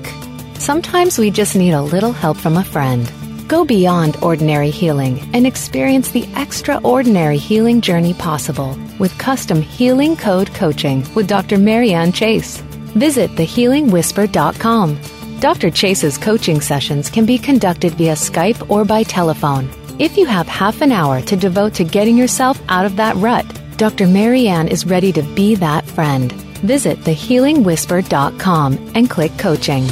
Sometimes 0.56 1.18
we 1.18 1.30
just 1.30 1.56
need 1.56 1.74
a 1.74 1.82
little 1.82 2.14
help 2.14 2.38
from 2.38 2.58
a 2.58 2.64
friend. 2.64 3.12
Go 3.54 3.64
beyond 3.64 4.18
ordinary 4.24 4.72
healing 4.72 5.20
and 5.36 5.46
experience 5.46 6.10
the 6.10 6.28
extraordinary 6.36 7.38
healing 7.38 7.82
journey 7.82 8.16
possible 8.16 8.76
with 8.98 9.16
custom 9.20 9.62
Healing 9.62 10.18
Code 10.18 10.52
Coaching 10.56 11.06
with 11.14 11.28
Dr. 11.28 11.60
Marianne 11.60 12.12
Chase. 12.12 12.58
Visit 12.98 13.30
thehealingwhisper.com 13.36 15.00
Dr. 15.40 15.70
Chase's 15.70 16.18
coaching 16.18 16.62
sessions 16.62 17.12
can 17.12 17.28
be 17.28 17.38
conducted 17.38 17.94
via 17.94 18.14
Skype 18.14 18.72
or 18.72 18.84
by 18.84 19.04
telephone. 19.04 19.70
If 20.00 20.18
you 20.18 20.26
have 20.26 20.48
half 20.48 20.82
an 20.82 20.92
hour 20.92 21.22
to 21.22 21.36
devote 21.36 21.76
to 21.76 21.84
getting 21.84 22.18
yourself 22.18 22.60
out 22.70 22.88
of 22.88 22.96
that 22.96 23.16
rut, 23.18 23.46
Dr. 23.78 24.08
Marianne 24.08 24.68
is 24.68 24.88
ready 24.88 25.12
to 25.12 25.22
be 25.36 25.54
that 25.58 25.86
friend. 25.86 26.32
Visit 26.64 26.98
thehealingwhisper.com 27.02 28.94
and 28.96 29.08
click 29.08 29.38
coaching. 29.38 29.86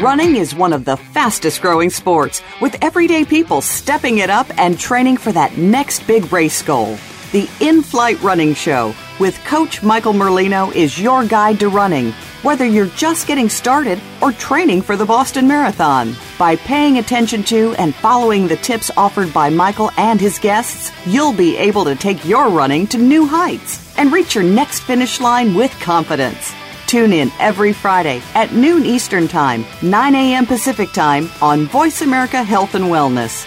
Running 0.00 0.36
is 0.36 0.54
one 0.54 0.72
of 0.72 0.86
the 0.86 0.96
fastest 0.96 1.60
growing 1.60 1.90
sports, 1.90 2.40
with 2.62 2.74
everyday 2.80 3.22
people 3.22 3.60
stepping 3.60 4.16
it 4.16 4.30
up 4.30 4.46
and 4.58 4.78
training 4.78 5.18
for 5.18 5.30
that 5.30 5.58
next 5.58 6.06
big 6.06 6.32
race 6.32 6.62
goal. 6.62 6.96
The 7.32 7.46
In 7.60 7.82
Flight 7.82 8.18
Running 8.22 8.54
Show 8.54 8.94
with 9.18 9.38
Coach 9.44 9.82
Michael 9.82 10.14
Merlino 10.14 10.74
is 10.74 10.98
your 10.98 11.26
guide 11.26 11.60
to 11.60 11.68
running, 11.68 12.12
whether 12.40 12.64
you're 12.64 12.86
just 12.96 13.26
getting 13.26 13.50
started 13.50 14.00
or 14.22 14.32
training 14.32 14.80
for 14.80 14.96
the 14.96 15.04
Boston 15.04 15.46
Marathon. 15.46 16.16
By 16.38 16.56
paying 16.56 16.96
attention 16.96 17.42
to 17.44 17.74
and 17.74 17.94
following 17.94 18.48
the 18.48 18.56
tips 18.56 18.90
offered 18.96 19.34
by 19.34 19.50
Michael 19.50 19.90
and 19.98 20.18
his 20.18 20.38
guests, 20.38 20.92
you'll 21.04 21.34
be 21.34 21.58
able 21.58 21.84
to 21.84 21.94
take 21.94 22.24
your 22.24 22.48
running 22.48 22.86
to 22.86 22.96
new 22.96 23.26
heights 23.26 23.94
and 23.98 24.10
reach 24.10 24.34
your 24.34 24.44
next 24.44 24.80
finish 24.80 25.20
line 25.20 25.54
with 25.54 25.72
confidence. 25.72 26.54
Tune 26.90 27.12
in 27.12 27.30
every 27.38 27.72
Friday 27.72 28.20
at 28.34 28.52
noon 28.52 28.84
Eastern 28.84 29.28
Time, 29.28 29.64
9 29.80 30.12
a.m. 30.16 30.44
Pacific 30.44 30.90
Time 30.90 31.30
on 31.40 31.66
Voice 31.66 32.02
America 32.02 32.42
Health 32.42 32.74
and 32.74 32.86
Wellness. 32.86 33.46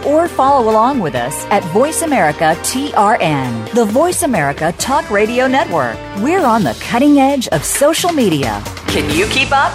or 0.05 0.27
follow 0.27 0.69
along 0.69 0.99
with 0.99 1.15
us 1.15 1.45
at 1.45 1.63
Voice 1.73 2.01
America 2.01 2.55
TRN, 2.61 3.71
the 3.73 3.85
Voice 3.85 4.23
America 4.23 4.73
Talk 4.77 5.09
Radio 5.09 5.47
Network. 5.47 5.97
We're 6.17 6.45
on 6.45 6.63
the 6.63 6.77
cutting 6.81 7.19
edge 7.19 7.47
of 7.49 7.63
social 7.63 8.11
media. 8.11 8.61
Can 8.87 9.09
you 9.15 9.25
keep 9.27 9.51
up? 9.51 9.71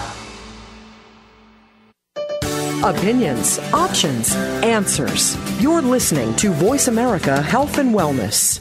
Opinions, 2.84 3.58
options, 3.72 4.34
answers. 4.62 5.36
You're 5.60 5.82
listening 5.82 6.36
to 6.36 6.52
Voice 6.52 6.88
America 6.88 7.40
Health 7.42 7.78
and 7.78 7.94
Wellness. 7.94 8.60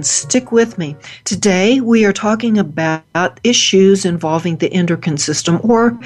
Stick 0.00 0.52
with 0.52 0.78
me. 0.78 0.96
Today 1.24 1.80
we 1.80 2.04
are 2.04 2.12
talking 2.12 2.56
about 2.56 3.40
issues 3.42 4.04
involving 4.04 4.56
the 4.56 4.72
endocrine 4.72 5.18
system 5.18 5.58
or 5.64 5.98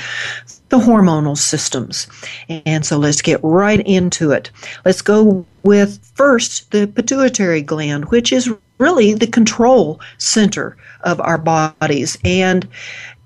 the 0.70 0.78
hormonal 0.78 1.37
systems. 1.37 2.07
And 2.48 2.87
so 2.87 2.96
let's 2.96 3.20
get 3.20 3.38
right 3.42 3.81
into 3.81 4.31
it. 4.31 4.50
Let's 4.87 5.02
go 5.02 5.44
with 5.62 5.98
first 6.14 6.70
the 6.70 6.87
pituitary 6.87 7.61
gland, 7.61 8.07
which 8.07 8.33
is 8.33 8.50
really 8.78 9.12
the 9.12 9.26
control 9.26 10.00
center 10.16 10.76
of 11.02 11.20
our 11.20 11.37
bodies. 11.37 12.16
And 12.24 12.66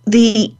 the 0.04 0.52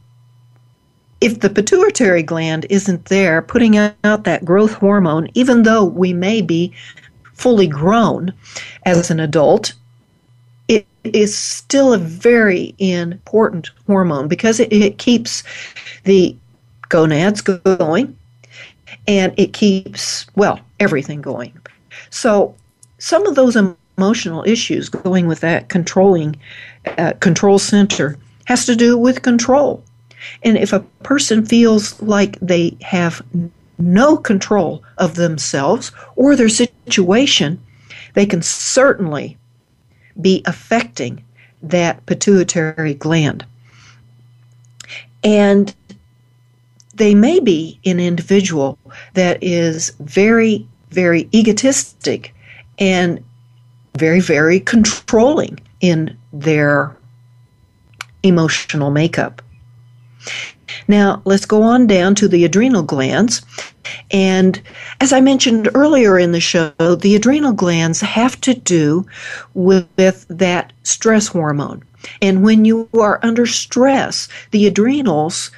if 1.19 1.41
the 1.41 1.49
pituitary 1.49 2.23
gland 2.23 2.65
isn't 2.69 3.05
there 3.05 3.41
putting 3.41 3.75
out 3.75 4.23
that 4.23 4.45
growth 4.45 4.73
hormone, 4.73 5.29
even 5.33 5.63
though 5.63 5.83
we 5.83 6.13
may 6.13 6.41
be 6.41 6.71
fully 7.33 7.67
grown 7.67 8.33
as 8.85 9.11
an 9.11 9.19
adult, 9.19 9.73
is 11.03 11.37
still 11.37 11.93
a 11.93 11.97
very 11.97 12.75
important 12.79 13.69
hormone 13.85 14.27
because 14.27 14.59
it, 14.59 14.71
it 14.71 14.97
keeps 14.97 15.43
the 16.03 16.35
gonads 16.89 17.41
going 17.41 18.17
and 19.07 19.33
it 19.37 19.53
keeps, 19.53 20.25
well, 20.35 20.59
everything 20.79 21.21
going. 21.21 21.57
So 22.09 22.55
some 22.99 23.25
of 23.25 23.35
those 23.35 23.55
emotional 23.55 24.43
issues 24.45 24.89
going 24.89 25.27
with 25.27 25.39
that 25.41 25.69
controlling 25.69 26.35
uh, 26.97 27.13
control 27.19 27.59
center 27.59 28.17
has 28.45 28.65
to 28.65 28.75
do 28.75 28.97
with 28.97 29.21
control. 29.21 29.83
And 30.43 30.57
if 30.57 30.73
a 30.73 30.79
person 31.03 31.45
feels 31.45 32.01
like 32.01 32.39
they 32.39 32.77
have 32.81 33.21
no 33.77 34.17
control 34.17 34.83
of 34.97 35.15
themselves 35.15 35.91
or 36.15 36.35
their 36.35 36.49
situation, 36.49 37.61
they 38.13 38.25
can 38.25 38.41
certainly 38.41 39.37
be 40.21 40.41
affecting 40.45 41.23
that 41.61 42.05
pituitary 42.05 42.93
gland. 42.93 43.45
And 45.23 45.73
they 46.95 47.13
may 47.15 47.39
be 47.39 47.79
an 47.85 47.99
individual 47.99 48.77
that 49.13 49.41
is 49.43 49.91
very, 49.99 50.67
very 50.89 51.29
egotistic 51.33 52.33
and 52.79 53.23
very, 53.97 54.19
very 54.19 54.59
controlling 54.59 55.59
in 55.81 56.17
their 56.33 56.95
emotional 58.23 58.91
makeup. 58.91 59.41
Now, 60.87 61.21
let's 61.25 61.45
go 61.45 61.61
on 61.61 61.87
down 61.87 62.15
to 62.15 62.27
the 62.27 62.45
adrenal 62.45 62.83
glands. 62.83 63.41
And 64.11 64.61
as 64.99 65.13
I 65.13 65.21
mentioned 65.21 65.69
earlier 65.73 66.17
in 66.17 66.31
the 66.31 66.39
show, 66.39 66.71
the 66.77 67.15
adrenal 67.15 67.53
glands 67.53 68.01
have 68.01 68.39
to 68.41 68.53
do 68.53 69.05
with, 69.53 69.87
with 69.97 70.25
that 70.29 70.73
stress 70.83 71.27
hormone. 71.27 71.83
And 72.21 72.43
when 72.43 72.65
you 72.65 72.89
are 72.97 73.19
under 73.23 73.45
stress, 73.45 74.27
the 74.51 74.67
adrenals 74.67 75.51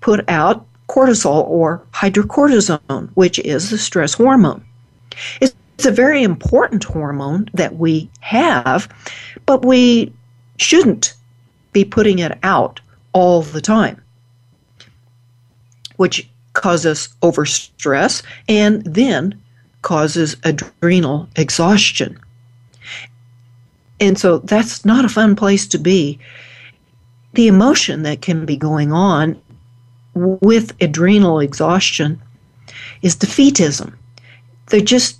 put 0.00 0.28
out 0.28 0.66
cortisol 0.88 1.46
or 1.48 1.82
hydrocortisone, 1.92 3.10
which 3.14 3.38
is 3.40 3.70
the 3.70 3.78
stress 3.78 4.14
hormone. 4.14 4.64
It's 5.40 5.54
a 5.84 5.90
very 5.90 6.22
important 6.22 6.84
hormone 6.84 7.48
that 7.54 7.76
we 7.76 8.10
have, 8.20 8.88
but 9.44 9.64
we 9.64 10.12
shouldn't 10.58 11.14
be 11.72 11.84
putting 11.84 12.18
it 12.18 12.38
out 12.42 12.80
all 13.12 13.42
the 13.42 13.60
time 13.60 14.00
which 15.96 16.28
causes 16.52 17.08
overstress 17.22 18.22
and 18.48 18.82
then 18.84 19.40
causes 19.82 20.36
adrenal 20.44 21.28
exhaustion. 21.36 22.18
And 24.00 24.18
so 24.18 24.38
that's 24.38 24.84
not 24.84 25.04
a 25.04 25.08
fun 25.08 25.36
place 25.36 25.66
to 25.68 25.78
be. 25.78 26.18
The 27.34 27.46
emotion 27.46 28.02
that 28.02 28.22
can 28.22 28.46
be 28.46 28.56
going 28.56 28.92
on 28.92 29.40
with 30.14 30.74
adrenal 30.80 31.40
exhaustion 31.40 32.20
is 33.02 33.16
defeatism. 33.16 33.94
They 34.70 34.80
just 34.80 35.18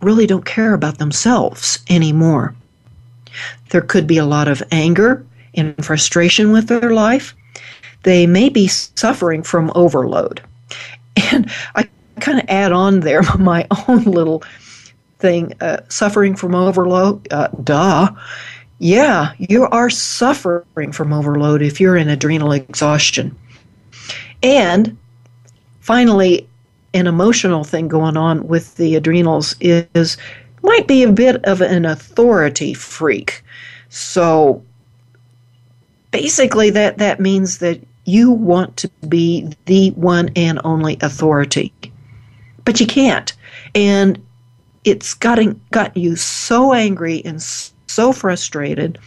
really 0.00 0.26
don't 0.26 0.44
care 0.44 0.74
about 0.74 0.98
themselves 0.98 1.78
anymore. 1.88 2.54
There 3.70 3.80
could 3.80 4.06
be 4.06 4.18
a 4.18 4.26
lot 4.26 4.48
of 4.48 4.62
anger 4.70 5.24
and 5.54 5.84
frustration 5.84 6.52
with 6.52 6.68
their 6.68 6.92
life 6.92 7.34
they 8.04 8.26
may 8.26 8.48
be 8.48 8.68
suffering 8.68 9.42
from 9.42 9.72
overload. 9.74 10.40
And 11.32 11.50
I 11.74 11.88
kind 12.20 12.38
of 12.38 12.44
add 12.48 12.72
on 12.72 13.00
there 13.00 13.22
my 13.38 13.66
own 13.88 14.04
little 14.04 14.42
thing 15.18 15.52
uh, 15.60 15.78
suffering 15.88 16.36
from 16.36 16.54
overload. 16.54 17.30
Uh, 17.32 17.48
duh. 17.62 18.10
Yeah, 18.78 19.32
you 19.38 19.64
are 19.64 19.88
suffering 19.88 20.92
from 20.92 21.12
overload 21.12 21.62
if 21.62 21.80
you're 21.80 21.96
in 21.96 22.08
adrenal 22.08 22.52
exhaustion. 22.52 23.36
And 24.42 24.96
finally, 25.80 26.48
an 26.92 27.06
emotional 27.06 27.64
thing 27.64 27.88
going 27.88 28.16
on 28.16 28.46
with 28.46 28.76
the 28.76 28.96
adrenals 28.96 29.56
is 29.60 30.16
might 30.62 30.86
be 30.86 31.02
a 31.02 31.12
bit 31.12 31.44
of 31.44 31.60
an 31.60 31.84
authority 31.84 32.74
freak. 32.74 33.42
So 33.88 34.62
basically 36.10 36.70
that 36.70 36.98
that 36.98 37.20
means 37.20 37.58
that 37.58 37.80
you 38.04 38.30
want 38.30 38.76
to 38.78 38.88
be 39.08 39.50
the 39.66 39.90
one 39.92 40.30
and 40.36 40.60
only 40.64 40.98
authority. 41.00 41.72
But 42.64 42.80
you 42.80 42.86
can't. 42.86 43.32
And 43.74 44.22
it's 44.84 45.14
gotten 45.14 45.60
got 45.70 45.96
you 45.96 46.16
so 46.16 46.72
angry 46.72 47.22
and 47.24 47.42
so 47.42 48.12
frustrated 48.12 48.98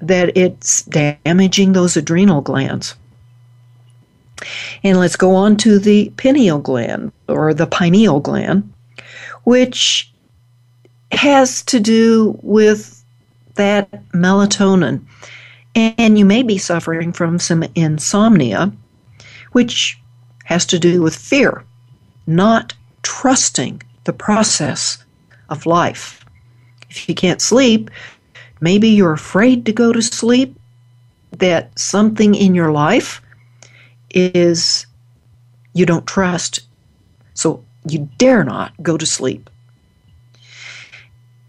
that 0.00 0.36
it's 0.36 0.82
damaging 0.82 1.72
those 1.72 1.96
adrenal 1.96 2.40
glands. 2.40 2.94
And 4.84 4.98
let's 4.98 5.16
go 5.16 5.34
on 5.34 5.56
to 5.58 5.78
the 5.80 6.12
pineal 6.16 6.60
gland 6.60 7.12
or 7.28 7.52
the 7.52 7.66
pineal 7.66 8.20
gland 8.20 8.72
which 9.48 10.12
has 11.10 11.62
to 11.62 11.80
do 11.80 12.38
with 12.42 13.02
that 13.54 13.90
melatonin 14.12 15.02
and 15.74 16.18
you 16.18 16.24
may 16.24 16.42
be 16.42 16.58
suffering 16.58 17.12
from 17.12 17.38
some 17.38 17.64
insomnia, 17.74 18.72
which 19.52 19.98
has 20.44 20.66
to 20.66 20.78
do 20.78 21.02
with 21.02 21.14
fear, 21.14 21.64
not 22.26 22.74
trusting 23.02 23.82
the 24.04 24.12
process 24.12 25.04
of 25.48 25.66
life. 25.66 26.24
If 26.90 27.08
you 27.08 27.14
can't 27.14 27.42
sleep, 27.42 27.90
maybe 28.60 28.88
you're 28.88 29.12
afraid 29.12 29.66
to 29.66 29.72
go 29.72 29.92
to 29.92 30.02
sleep, 30.02 30.58
that 31.32 31.78
something 31.78 32.34
in 32.34 32.54
your 32.54 32.72
life 32.72 33.20
is 34.10 34.86
you 35.74 35.84
don't 35.84 36.06
trust, 36.06 36.60
so 37.34 37.62
you 37.86 38.08
dare 38.18 38.42
not 38.42 38.72
go 38.82 38.96
to 38.96 39.06
sleep. 39.06 39.50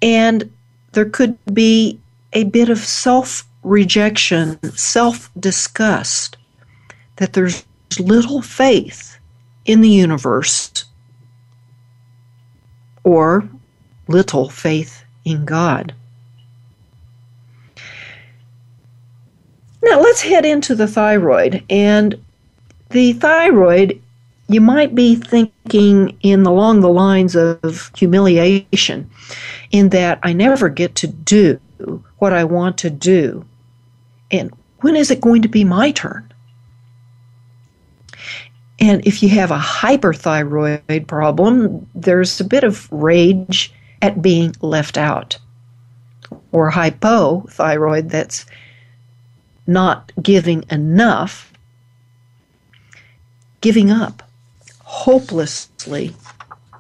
And 0.02 0.52
there 0.92 1.10
could 1.10 1.38
be 1.54 2.00
a 2.34 2.44
bit 2.46 2.70
of 2.70 2.80
self 2.80 3.49
rejection, 3.70 4.60
self 4.76 5.30
disgust, 5.40 6.38
that 7.18 7.34
there's 7.34 7.66
little 8.00 8.42
faith 8.42 9.18
in 9.66 9.82
the 9.82 9.90
universe 9.90 10.86
or 13.04 13.48
little 14.08 14.50
faith 14.50 15.04
in 15.26 15.46
God. 15.46 15.94
Now 19.84 20.02
let's 20.02 20.22
head 20.22 20.46
into 20.46 20.76
the 20.76 20.88
thyroid. 20.88 21.64
And 21.70 22.22
the 22.90 23.14
thyroid, 23.14 24.02
you 24.48 24.62
might 24.62 24.96
be 24.96 25.16
thinking 25.16 26.18
in 26.22 26.46
along 26.46 26.82
the 26.82 26.90
lines 26.90 27.36
of 27.36 27.92
humiliation, 27.96 29.10
in 29.72 29.90
that 29.90 30.20
I 30.24 30.34
never 30.34 30.70
get 30.70 30.96
to 30.96 31.08
do 31.08 31.60
what 32.18 32.34
I 32.34 32.44
want 32.44 32.78
to 32.80 32.90
do. 32.90 33.46
And 34.32 34.52
when 34.80 34.96
is 34.96 35.12
it 35.12 35.22
going 35.22 35.42
to 35.42 35.48
be 35.48 35.64
my 35.64 35.92
turn? 35.92 36.32
And 38.80 39.06
if 39.06 39.22
you 39.22 39.30
have 39.30 39.52
a 39.52 39.60
hyperthyroid 39.60 41.08
problem, 41.08 41.90
there's 41.94 42.40
a 42.40 42.46
bit 42.46 42.64
of 42.64 42.90
rage 42.92 43.74
at 44.02 44.22
being 44.22 44.56
left 44.62 44.98
out. 44.98 45.38
Or 46.52 46.72
hypothyroid 46.72 48.10
that's 48.10 48.46
not 49.68 50.12
giving 50.22 50.64
enough, 50.72 51.52
giving 53.62 53.92
up, 53.92 54.24
hopelessly 54.84 56.16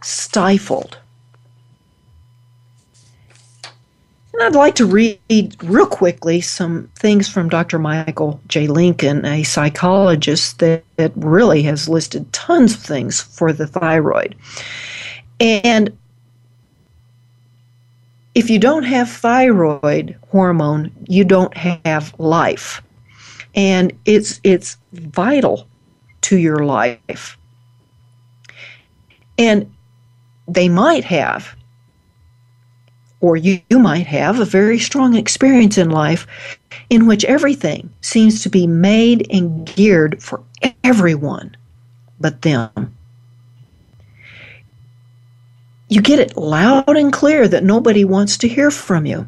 stifled. 0.01 0.97
And 4.28 4.28
I'd 4.41 4.55
like 4.55 4.75
to 4.75 4.85
read 4.85 5.19
real 5.63 5.85
quickly 5.85 6.41
some 6.41 6.89
things 6.95 7.27
from 7.27 7.49
Dr. 7.49 7.77
Michael 7.79 8.39
J. 8.47 8.67
Lincoln, 8.67 9.25
a 9.25 9.43
psychologist 9.43 10.59
that, 10.59 10.83
that 10.95 11.11
really 11.15 11.61
has 11.63 11.89
listed 11.89 12.31
tons 12.31 12.75
of 12.75 12.81
things 12.81 13.21
for 13.21 13.51
the 13.51 13.67
thyroid. 13.67 14.35
And 15.39 15.97
if 18.35 18.49
you 18.49 18.59
don't 18.59 18.83
have 18.83 19.09
thyroid 19.09 20.17
hormone, 20.29 20.91
you 21.07 21.25
don't 21.25 21.55
have 21.57 22.13
life. 22.19 22.81
And 23.55 23.91
it's 24.05 24.39
it's 24.43 24.77
vital 24.93 25.67
to 26.21 26.37
your 26.37 26.63
life. 26.63 27.37
And 29.37 29.73
they 30.47 30.69
might 30.69 31.03
have 31.03 31.55
or 33.21 33.35
you, 33.35 33.61
you 33.69 33.79
might 33.79 34.07
have 34.07 34.39
a 34.39 34.45
very 34.45 34.79
strong 34.79 35.15
experience 35.15 35.77
in 35.77 35.89
life 35.89 36.25
in 36.89 37.05
which 37.05 37.25
everything 37.25 37.89
seems 38.01 38.41
to 38.43 38.49
be 38.49 38.65
made 38.65 39.27
and 39.31 39.65
geared 39.75 40.21
for 40.21 40.41
everyone 40.83 41.55
but 42.19 42.41
them. 42.41 42.95
You 45.87 46.01
get 46.01 46.19
it 46.19 46.37
loud 46.37 46.95
and 46.97 47.11
clear 47.11 47.47
that 47.47 47.63
nobody 47.63 48.05
wants 48.05 48.37
to 48.37 48.47
hear 48.47 48.69
from 48.69 49.05
you. 49.05 49.27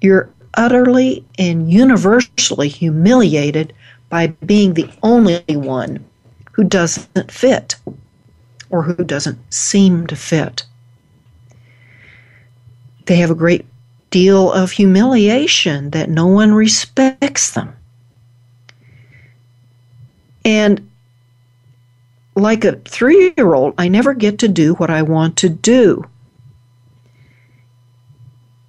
You're 0.00 0.30
utterly 0.54 1.24
and 1.38 1.70
universally 1.70 2.68
humiliated 2.68 3.74
by 4.08 4.28
being 4.28 4.74
the 4.74 4.90
only 5.02 5.44
one 5.48 6.04
who 6.52 6.64
doesn't 6.64 7.30
fit 7.30 7.76
or 8.70 8.82
who 8.82 9.04
doesn't 9.04 9.38
seem 9.52 10.06
to 10.06 10.16
fit. 10.16 10.64
They 13.08 13.16
have 13.16 13.30
a 13.30 13.34
great 13.34 13.64
deal 14.10 14.52
of 14.52 14.70
humiliation 14.70 15.90
that 15.90 16.10
no 16.10 16.26
one 16.26 16.52
respects 16.52 17.52
them. 17.52 17.74
And 20.44 20.90
like 22.34 22.66
a 22.66 22.76
three 22.76 23.32
year 23.38 23.54
old, 23.54 23.72
I 23.78 23.88
never 23.88 24.12
get 24.12 24.38
to 24.40 24.48
do 24.48 24.74
what 24.74 24.90
I 24.90 25.00
want 25.00 25.38
to 25.38 25.48
do. 25.48 26.04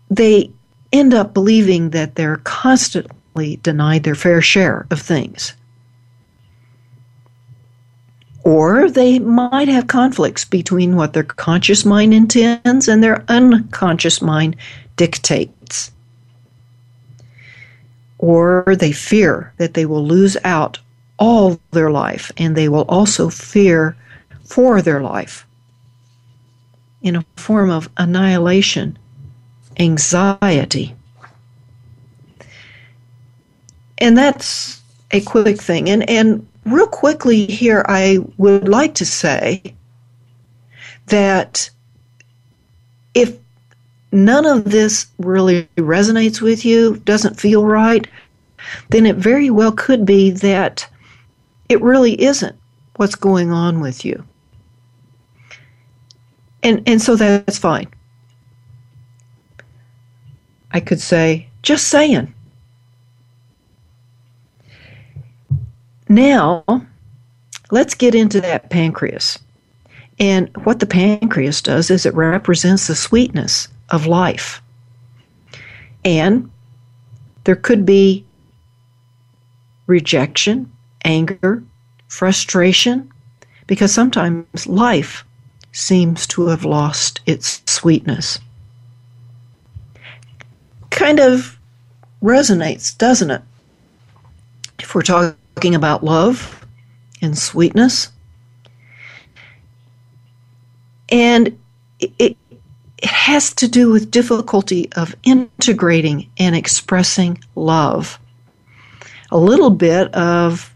They 0.09 0.51
end 0.93 1.13
up 1.13 1.33
believing 1.33 1.89
that 1.89 2.15
they're 2.15 2.37
constantly 2.37 3.57
denied 3.57 4.03
their 4.03 4.15
fair 4.15 4.41
share 4.41 4.87
of 4.89 5.01
things. 5.01 5.53
Or 8.49 8.89
they 8.89 9.19
might 9.19 9.67
have 9.67 9.85
conflicts 9.85 10.43
between 10.43 10.95
what 10.95 11.13
their 11.13 11.21
conscious 11.21 11.85
mind 11.85 12.15
intends 12.15 12.87
and 12.87 13.03
their 13.03 13.23
unconscious 13.27 14.23
mind 14.23 14.55
dictates. 14.95 15.91
Or 18.17 18.75
they 18.75 18.91
fear 18.91 19.53
that 19.57 19.75
they 19.75 19.85
will 19.85 20.03
lose 20.03 20.35
out 20.43 20.79
all 21.19 21.59
their 21.69 21.91
life 21.91 22.31
and 22.37 22.55
they 22.55 22.67
will 22.67 22.85
also 22.89 23.29
fear 23.29 23.95
for 24.45 24.81
their 24.81 24.99
life 24.99 25.45
in 27.03 27.17
a 27.17 27.25
form 27.35 27.69
of 27.69 27.87
annihilation, 27.97 28.97
anxiety. 29.77 30.95
And 33.99 34.17
that's 34.17 34.81
a 35.11 35.21
quick 35.21 35.61
thing. 35.61 35.87
And, 35.87 36.09
and 36.09 36.47
real 36.65 36.87
quickly 36.87 37.45
here, 37.45 37.85
I 37.87 38.19
would 38.37 38.67
like 38.67 38.95
to 38.95 39.05
say 39.05 39.75
that 41.07 41.69
if 43.13 43.37
none 44.11 44.45
of 44.45 44.65
this 44.65 45.07
really 45.17 45.67
resonates 45.77 46.41
with 46.41 46.65
you, 46.65 46.97
doesn't 46.97 47.39
feel 47.39 47.65
right, 47.65 48.07
then 48.89 49.05
it 49.05 49.15
very 49.15 49.49
well 49.49 49.71
could 49.71 50.05
be 50.05 50.31
that 50.31 50.87
it 51.69 51.81
really 51.81 52.21
isn't 52.21 52.55
what's 52.95 53.15
going 53.15 53.51
on 53.51 53.79
with 53.79 54.03
you. 54.03 54.23
And 56.63 56.83
and 56.85 57.01
so 57.01 57.15
that's 57.15 57.57
fine. 57.57 57.87
I 60.71 60.79
could 60.79 60.99
say, 60.99 61.47
just 61.61 61.87
saying. 61.87 62.33
Now, 66.09 66.65
let's 67.69 67.93
get 67.93 68.15
into 68.15 68.41
that 68.41 68.71
pancreas. 68.71 69.37
And 70.19 70.49
what 70.65 70.79
the 70.79 70.87
pancreas 70.87 71.61
does 71.61 71.91
is 71.91 72.05
it 72.05 72.15
represents 72.15 72.87
the 72.87 72.95
sweetness 72.95 73.67
of 73.89 74.07
life. 74.07 74.61
And 76.03 76.49
there 77.43 77.55
could 77.55 77.85
be 77.85 78.25
rejection, 79.85 80.71
anger, 81.05 81.63
frustration, 82.07 83.11
because 83.67 83.93
sometimes 83.93 84.67
life 84.67 85.23
seems 85.71 86.25
to 86.27 86.47
have 86.47 86.65
lost 86.65 87.21
its 87.27 87.61
sweetness. 87.71 88.39
Kind 90.89 91.19
of 91.19 91.59
resonates, 92.21 92.97
doesn't 92.97 93.29
it? 93.29 93.41
If 94.79 94.95
we're 94.95 95.03
talking 95.03 95.35
talking 95.59 95.75
about 95.75 96.05
love 96.05 96.65
and 97.21 97.37
sweetness. 97.37 98.13
And 101.09 101.59
it, 101.99 102.13
it, 102.17 102.37
has 103.03 103.53
to 103.53 103.67
do 103.67 103.89
with 103.89 104.11
difficulty 104.11 104.89
of 104.97 105.15
integrating 105.23 106.29
and 106.37 106.53
expressing 106.53 107.41
love. 107.55 108.19
a 109.31 109.37
little 109.37 109.69
bit 109.69 110.13
of 110.13 110.73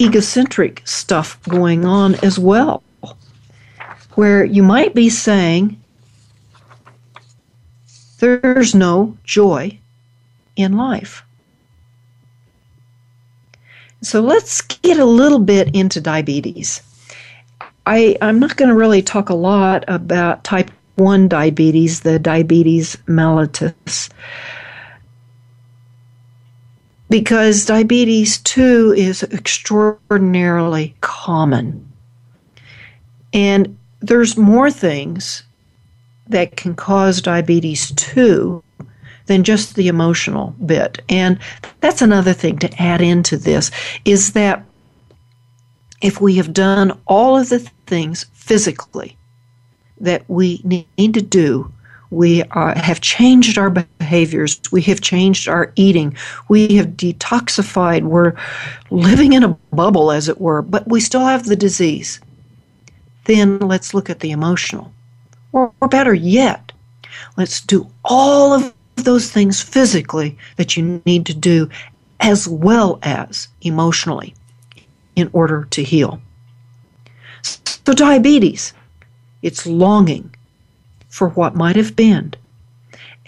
egocentric 0.00 0.80
stuff 0.84 1.40
going 1.48 1.84
on 1.84 2.14
as 2.16 2.38
well, 2.38 2.82
where 4.14 4.44
you 4.44 4.62
might 4.62 4.94
be 4.94 5.08
saying, 5.08 5.80
There's 8.18 8.74
no 8.74 9.16
joy 9.24 9.78
in 10.56 10.76
life. 10.76 11.24
So 14.00 14.20
let's 14.20 14.60
get 14.60 14.98
a 14.98 15.04
little 15.04 15.40
bit 15.40 15.74
into 15.74 16.00
diabetes. 16.00 16.82
I, 17.86 18.16
I'm 18.20 18.38
not 18.38 18.56
going 18.56 18.68
to 18.68 18.74
really 18.74 19.02
talk 19.02 19.28
a 19.28 19.34
lot 19.34 19.84
about 19.88 20.44
type 20.44 20.70
1 20.96 21.28
diabetes, 21.28 22.00
the 22.00 22.18
diabetes 22.18 22.96
mellitus, 23.06 24.10
because 27.08 27.64
diabetes 27.64 28.38
2 28.38 28.94
is 28.96 29.22
extraordinarily 29.24 30.94
common. 31.00 31.90
And 33.32 33.78
there's 34.00 34.36
more 34.36 34.70
things 34.70 35.42
that 36.26 36.56
can 36.56 36.74
cause 36.74 37.22
diabetes 37.22 37.92
2 37.92 38.62
than 39.28 39.44
just 39.44 39.76
the 39.76 39.88
emotional 39.88 40.54
bit. 40.66 41.00
And 41.08 41.38
that's 41.80 42.02
another 42.02 42.32
thing 42.32 42.58
to 42.58 42.82
add 42.82 43.00
into 43.00 43.36
this 43.36 43.70
is 44.04 44.32
that 44.32 44.64
if 46.02 46.20
we 46.20 46.36
have 46.36 46.52
done 46.52 46.98
all 47.06 47.36
of 47.36 47.48
the 47.48 47.60
things 47.86 48.26
physically 48.32 49.16
that 50.00 50.24
we 50.28 50.60
need 50.64 51.14
to 51.14 51.22
do, 51.22 51.72
we 52.10 52.42
uh, 52.42 52.78
have 52.78 53.00
changed 53.00 53.58
our 53.58 53.68
behaviors, 53.68 54.60
we 54.72 54.80
have 54.82 55.00
changed 55.00 55.46
our 55.46 55.72
eating, 55.76 56.16
we 56.48 56.76
have 56.76 56.88
detoxified, 56.88 58.02
we're 58.02 58.32
living 58.90 59.34
in 59.34 59.44
a 59.44 59.48
bubble, 59.72 60.10
as 60.10 60.28
it 60.28 60.40
were, 60.40 60.62
but 60.62 60.88
we 60.88 61.00
still 61.00 61.26
have 61.26 61.44
the 61.44 61.56
disease. 61.56 62.18
Then 63.24 63.58
let's 63.58 63.92
look 63.92 64.08
at 64.08 64.20
the 64.20 64.30
emotional. 64.30 64.90
Or, 65.52 65.72
or 65.80 65.88
better 65.88 66.14
yet, 66.14 66.72
let's 67.36 67.60
do 67.60 67.90
all 68.04 68.54
of 68.54 68.72
those 69.04 69.30
things 69.30 69.62
physically 69.62 70.36
that 70.56 70.76
you 70.76 71.02
need 71.06 71.26
to 71.26 71.34
do 71.34 71.68
as 72.20 72.48
well 72.48 72.98
as 73.02 73.48
emotionally 73.62 74.34
in 75.16 75.30
order 75.32 75.66
to 75.70 75.82
heal. 75.82 76.20
So, 77.42 77.94
diabetes, 77.94 78.72
it's 79.42 79.66
longing 79.66 80.34
for 81.08 81.28
what 81.30 81.54
might 81.54 81.76
have 81.76 81.96
been, 81.96 82.34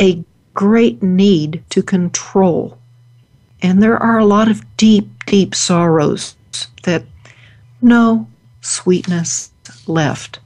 a 0.01 0.23
great 0.55 1.03
need 1.03 1.63
to 1.71 1.83
control. 1.83 2.79
And 3.63 3.83
there 3.83 3.97
are 3.97 4.19
a 4.19 4.25
lot 4.25 4.51
of 4.51 4.65
deep, 4.77 5.25
deep 5.27 5.55
sorrows 5.55 6.37
that 6.83 7.05
no 7.81 8.27
sweetness 8.61 9.51
left. 9.87 10.41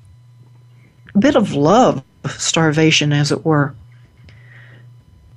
A 1.14 1.18
bit 1.18 1.36
of 1.36 1.54
love 1.54 2.02
starvation, 2.28 3.12
as 3.12 3.30
it 3.30 3.44
were 3.44 3.74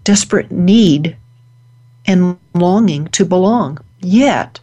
desperate 0.08 0.50
need 0.50 1.17
and 2.06 2.38
longing 2.54 3.08
to 3.10 3.26
belong. 3.26 3.78
Yet, 4.00 4.58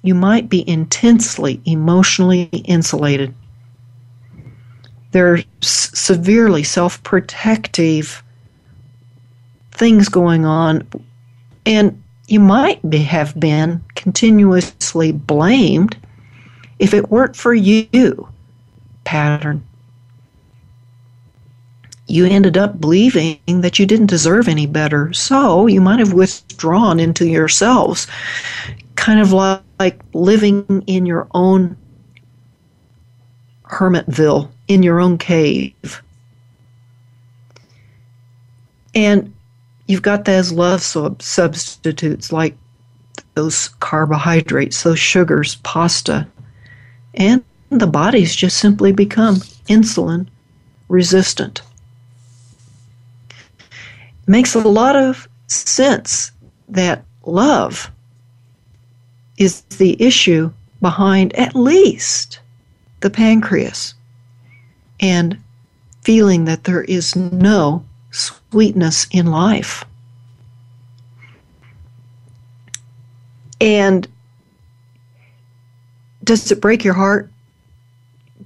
you 0.00 0.14
might 0.14 0.48
be 0.48 0.66
intensely 0.66 1.60
emotionally 1.66 2.44
insulated. 2.64 3.34
There 5.10 5.34
are 5.34 5.40
severely 5.60 6.62
self 6.62 7.02
protective 7.02 8.22
things 9.72 10.08
going 10.08 10.46
on, 10.46 10.88
and 11.66 12.02
you 12.28 12.40
might 12.40 12.80
be, 12.88 13.02
have 13.02 13.38
been 13.38 13.84
continuously 13.94 15.12
blamed 15.12 15.98
if 16.78 16.94
it 16.94 17.10
weren't 17.10 17.36
for 17.36 17.52
you 17.52 18.26
pattern 19.04 19.67
you 22.08 22.24
ended 22.24 22.56
up 22.56 22.80
believing 22.80 23.38
that 23.46 23.78
you 23.78 23.84
didn't 23.84 24.06
deserve 24.06 24.48
any 24.48 24.66
better. 24.66 25.12
So 25.12 25.66
you 25.66 25.80
might 25.80 25.98
have 25.98 26.14
withdrawn 26.14 26.98
into 26.98 27.28
yourselves, 27.28 28.06
kind 28.96 29.20
of 29.20 29.32
like, 29.32 30.00
living 30.14 30.82
in 30.86 31.06
your 31.06 31.28
own 31.32 31.76
hermitville, 33.64 34.48
in 34.66 34.82
your 34.82 35.00
own 35.00 35.18
cave. 35.18 36.02
And 38.94 39.32
you've 39.86 40.02
got 40.02 40.24
those 40.24 40.50
love 40.50 40.82
sub- 40.82 41.22
substitutes 41.22 42.32
like 42.32 42.56
those 43.34 43.68
carbohydrates, 43.80 44.82
those 44.82 44.98
sugars, 44.98 45.56
pasta, 45.56 46.26
and 47.14 47.44
the 47.70 47.86
body's 47.86 48.34
just 48.34 48.56
simply 48.56 48.92
become 48.92 49.36
insulin 49.68 50.26
resistant 50.88 51.60
makes 54.28 54.54
a 54.54 54.60
lot 54.60 54.94
of 54.94 55.28
sense 55.46 56.30
that 56.68 57.04
love 57.24 57.90
is 59.38 59.62
the 59.62 60.00
issue 60.02 60.52
behind 60.80 61.34
at 61.34 61.54
least 61.54 62.40
the 63.00 63.10
pancreas 63.10 63.94
and 65.00 65.38
feeling 66.02 66.44
that 66.44 66.64
there 66.64 66.82
is 66.84 67.16
no 67.16 67.84
sweetness 68.10 69.06
in 69.10 69.26
life. 69.26 69.84
And 73.60 74.06
does 76.24 76.50
it 76.50 76.60
break 76.60 76.84
your 76.84 76.94
heart? 76.94 77.30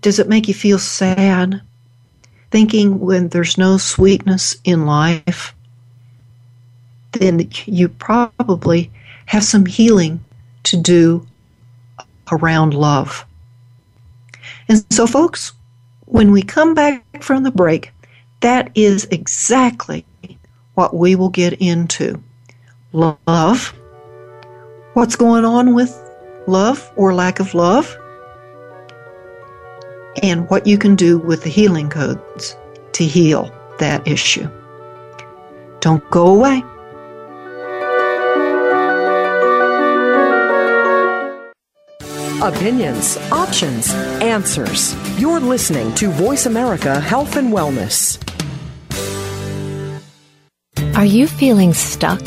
Does 0.01 0.19
it 0.19 0.29
make 0.29 0.49
you 0.49 0.55
feel 0.55 0.79
sad? 0.79 1.61
Thinking 2.51 3.01
when 3.01 3.29
there's 3.29 3.57
no 3.57 3.79
sweetness 3.79 4.57
in 4.65 4.87
life? 4.87 5.55
Then 7.13 7.49
you 7.67 7.89
probably 7.89 8.91
have 9.27 9.45
some 9.45 9.67
healing 9.67 10.25
to 10.65 10.77
do 10.77 11.27
around 12.31 12.75
love. 12.75 13.25
And 14.69 14.85
so, 14.91 15.07
folks, 15.07 15.53
when 16.07 16.33
we 16.33 16.43
come 16.43 16.75
back 16.75 17.23
from 17.23 17.43
the 17.43 17.51
break, 17.51 17.93
that 18.41 18.71
is 18.75 19.05
exactly 19.11 20.05
what 20.75 20.95
we 20.95 21.15
will 21.15 21.29
get 21.29 21.55
into. 21.55 22.23
Love. 22.93 23.73
What's 24.95 25.17
going 25.17 25.45
on 25.45 25.75
with 25.75 25.99
love 26.47 26.93
or 26.97 27.15
lack 27.15 27.41
of 27.41 27.55
love? 27.55 27.97
And 30.23 30.49
what 30.51 30.67
you 30.67 30.77
can 30.77 30.97
do 30.97 31.19
with 31.19 31.43
the 31.43 31.51
healing 31.51 31.89
codes 31.89 32.57
to 32.93 33.05
heal 33.05 33.51
that 33.79 34.07
issue. 34.07 34.49
Don't 35.81 36.09
go 36.11 36.27
away. 36.27 36.63
Opinions, 42.43 43.17
options, 43.31 43.95
answers. 44.21 44.97
You're 45.17 45.39
listening 45.39 45.95
to 45.95 46.11
Voice 46.11 46.47
America 46.47 46.99
Health 46.99 47.37
and 47.37 47.53
Wellness. 47.53 48.19
Are 50.97 51.05
you 51.05 51.29
feeling 51.29 51.73
stuck? 51.73 52.21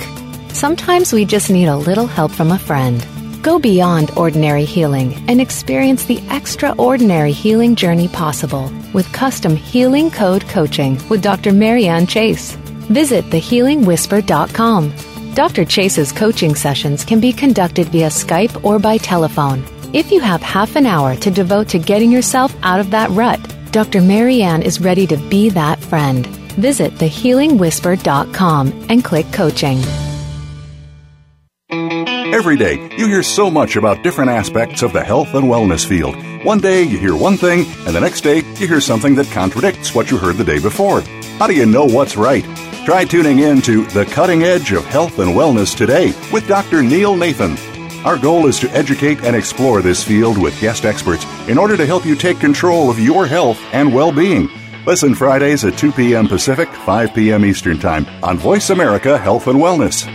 Sometimes 0.54 1.12
we 1.12 1.25
just 1.25 1.49
need 1.49 1.65
a 1.65 1.75
little 1.75 2.08
help 2.08 2.32
from 2.32 2.54
a 2.54 2.58
friend. 2.58 3.06
Go 3.43 3.60
beyond 3.60 4.12
ordinary 4.12 4.63
healing 4.63 5.13
and 5.28 5.41
experience 5.41 6.06
the 6.06 6.23
extraordinary 6.32 7.34
healing 7.34 7.75
journey 7.75 8.08
possible 8.08 8.71
with 8.93 9.12
custom 9.12 9.58
healing 9.58 10.10
code 10.10 10.47
coaching 10.47 10.97
with 11.10 11.21
Dr. 11.21 11.51
Marianne 11.51 12.08
Chase. 12.08 12.54
Visit 12.88 13.25
thehealingwhisper.com. 13.25 14.93
Dr. 15.34 15.65
Chase's 15.65 16.13
coaching 16.13 16.56
sessions 16.56 17.04
can 17.04 17.19
be 17.19 17.34
conducted 17.34 17.89
via 17.89 18.08
Skype 18.08 18.63
or 18.63 18.80
by 18.80 18.95
telephone. 18.95 19.62
If 19.95 20.12
you 20.12 20.19
have 20.19 20.41
half 20.41 20.75
an 20.75 20.86
hour 20.86 21.15
to 21.15 21.31
devote 21.31 21.69
to 21.69 21.79
getting 21.79 22.12
yourself 22.12 22.53
out 22.63 22.81
of 22.81 22.91
that 22.91 23.10
rut, 23.12 23.39
Dr. 23.71 24.01
Marianne 24.01 24.62
is 24.62 24.81
ready 24.81 25.08
to 25.08 25.15
be 25.15 25.47
that 25.51 25.79
friend. 25.79 26.27
Visit 26.58 26.95
thehealingwhisper.com 26.95 28.88
and 28.89 29.05
click 29.05 29.25
coaching. 29.31 29.79
Every 31.71 32.58
day, 32.58 32.75
you 32.97 33.08
hear 33.08 33.23
so 33.23 33.49
much 33.49 33.77
about 33.77 34.03
different 34.03 34.31
aspects 34.31 34.81
of 34.84 34.91
the 34.91 35.01
health 35.01 35.34
and 35.34 35.45
wellness 35.45 35.88
field. 35.88 36.17
One 36.43 36.60
day, 36.60 36.84
you 36.84 36.97
hear 36.97 37.15
one 37.15 37.38
thing, 37.38 37.65
and 37.88 37.95
the 37.95 38.01
next 38.01 38.19
day, 38.19 38.39
you 38.60 38.67
hear 38.67 38.81
something 38.81 39.15
that 39.15 39.31
contradicts 39.31 39.95
what 39.95 40.12
you 40.12 40.17
heard 40.17 40.36
the 40.36 40.43
day 40.43 40.60
before. 40.60 41.03
How 41.39 41.47
do 41.47 41.55
you 41.55 41.65
know 41.65 41.86
what's 41.86 42.17
right? 42.17 42.43
Try 42.84 43.05
tuning 43.05 43.39
in 43.39 43.62
to 43.62 43.86
The 43.86 44.03
Cutting 44.03 44.43
Edge 44.43 44.73
of 44.73 44.84
Health 44.84 45.19
and 45.19 45.31
Wellness 45.31 45.73
today 45.73 46.08
with 46.34 46.49
Dr. 46.49 46.84
Neil 46.84 47.15
Nathan. 47.15 47.55
Our 48.06 48.20
goal 48.20 48.46
is 48.46 48.60
to 48.60 48.70
educate 48.70 49.24
and 49.24 49.36
explore 49.36 49.82
this 49.82 50.04
field 50.04 50.38
with 50.38 50.62
guest 50.62 50.86
experts 50.86 51.26
in 51.48 51.58
order 51.58 51.76
to 51.76 51.88
help 51.88 52.06
you 52.06 52.15
take 52.15 52.39
control 52.39 52.91
of 52.91 53.00
your 53.00 53.26
health 53.26 53.60
and 53.74 53.91
well 53.91 54.12
being. 54.12 54.48
Listen 54.86 55.15
Fridays 55.15 55.65
at 55.65 55.76
2 55.76 55.91
p.m. 55.91 56.28
Pacific, 56.28 56.70
5 56.70 57.15
p.m. 57.15 57.44
Eastern 57.44 57.80
Time 57.80 58.06
on 58.22 58.38
Voice 58.38 58.70
America 58.70 59.18
Health 59.18 59.48
and 59.48 59.58
Wellness. 59.58 60.06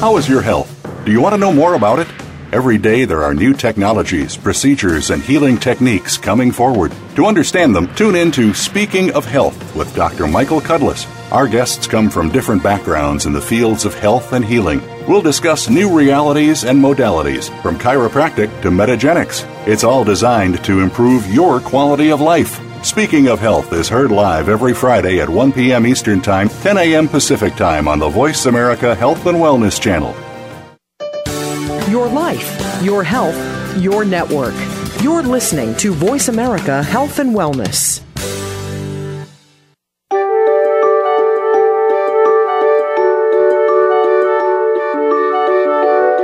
How 0.00 0.16
is 0.16 0.26
your 0.26 0.40
health? 0.40 0.72
Do 1.04 1.12
you 1.12 1.20
want 1.20 1.34
to 1.34 1.38
know 1.38 1.52
more 1.52 1.74
about 1.74 1.98
it? 1.98 2.08
Every 2.50 2.78
day 2.78 3.04
there 3.04 3.22
are 3.22 3.34
new 3.34 3.52
technologies, 3.52 4.38
procedures, 4.38 5.10
and 5.10 5.22
healing 5.22 5.58
techniques 5.58 6.16
coming 6.16 6.50
forward. 6.50 6.94
To 7.16 7.26
understand 7.26 7.76
them, 7.76 7.94
tune 7.94 8.14
in 8.14 8.30
to 8.32 8.54
Speaking 8.54 9.12
of 9.12 9.26
Health 9.26 9.76
with 9.76 9.94
Dr. 9.94 10.26
Michael 10.26 10.62
Cudlis. 10.62 11.06
Our 11.30 11.46
guests 11.46 11.86
come 11.86 12.08
from 12.08 12.30
different 12.30 12.62
backgrounds 12.62 13.26
in 13.26 13.34
the 13.34 13.42
fields 13.42 13.84
of 13.84 13.92
health 13.92 14.32
and 14.32 14.42
healing. 14.42 14.80
We'll 15.08 15.22
discuss 15.22 15.70
new 15.70 15.96
realities 15.96 16.64
and 16.64 16.82
modalities, 16.82 17.50
from 17.62 17.78
chiropractic 17.78 18.50
to 18.62 18.70
metagenics. 18.70 19.46
It's 19.66 19.84
all 19.84 20.02
designed 20.02 20.64
to 20.64 20.80
improve 20.80 21.32
your 21.32 21.60
quality 21.60 22.10
of 22.10 22.20
life. 22.20 22.60
Speaking 22.84 23.28
of 23.28 23.38
Health 23.38 23.72
is 23.72 23.88
heard 23.88 24.10
live 24.10 24.48
every 24.48 24.74
Friday 24.74 25.20
at 25.20 25.28
1 25.28 25.52
p.m. 25.52 25.86
Eastern 25.86 26.20
Time, 26.20 26.48
10 26.48 26.78
a.m. 26.78 27.08
Pacific 27.08 27.54
Time 27.54 27.86
on 27.86 28.00
the 28.00 28.08
Voice 28.08 28.46
America 28.46 28.94
Health 28.94 29.26
and 29.26 29.38
Wellness 29.38 29.80
Channel. 29.80 30.14
Your 31.90 32.08
life, 32.08 32.82
your 32.82 33.04
health, 33.04 33.36
your 33.78 34.04
network. 34.04 34.54
You're 35.02 35.22
listening 35.22 35.76
to 35.76 35.92
Voice 35.92 36.28
America 36.28 36.82
Health 36.82 37.20
and 37.20 37.34
Wellness. 37.34 38.05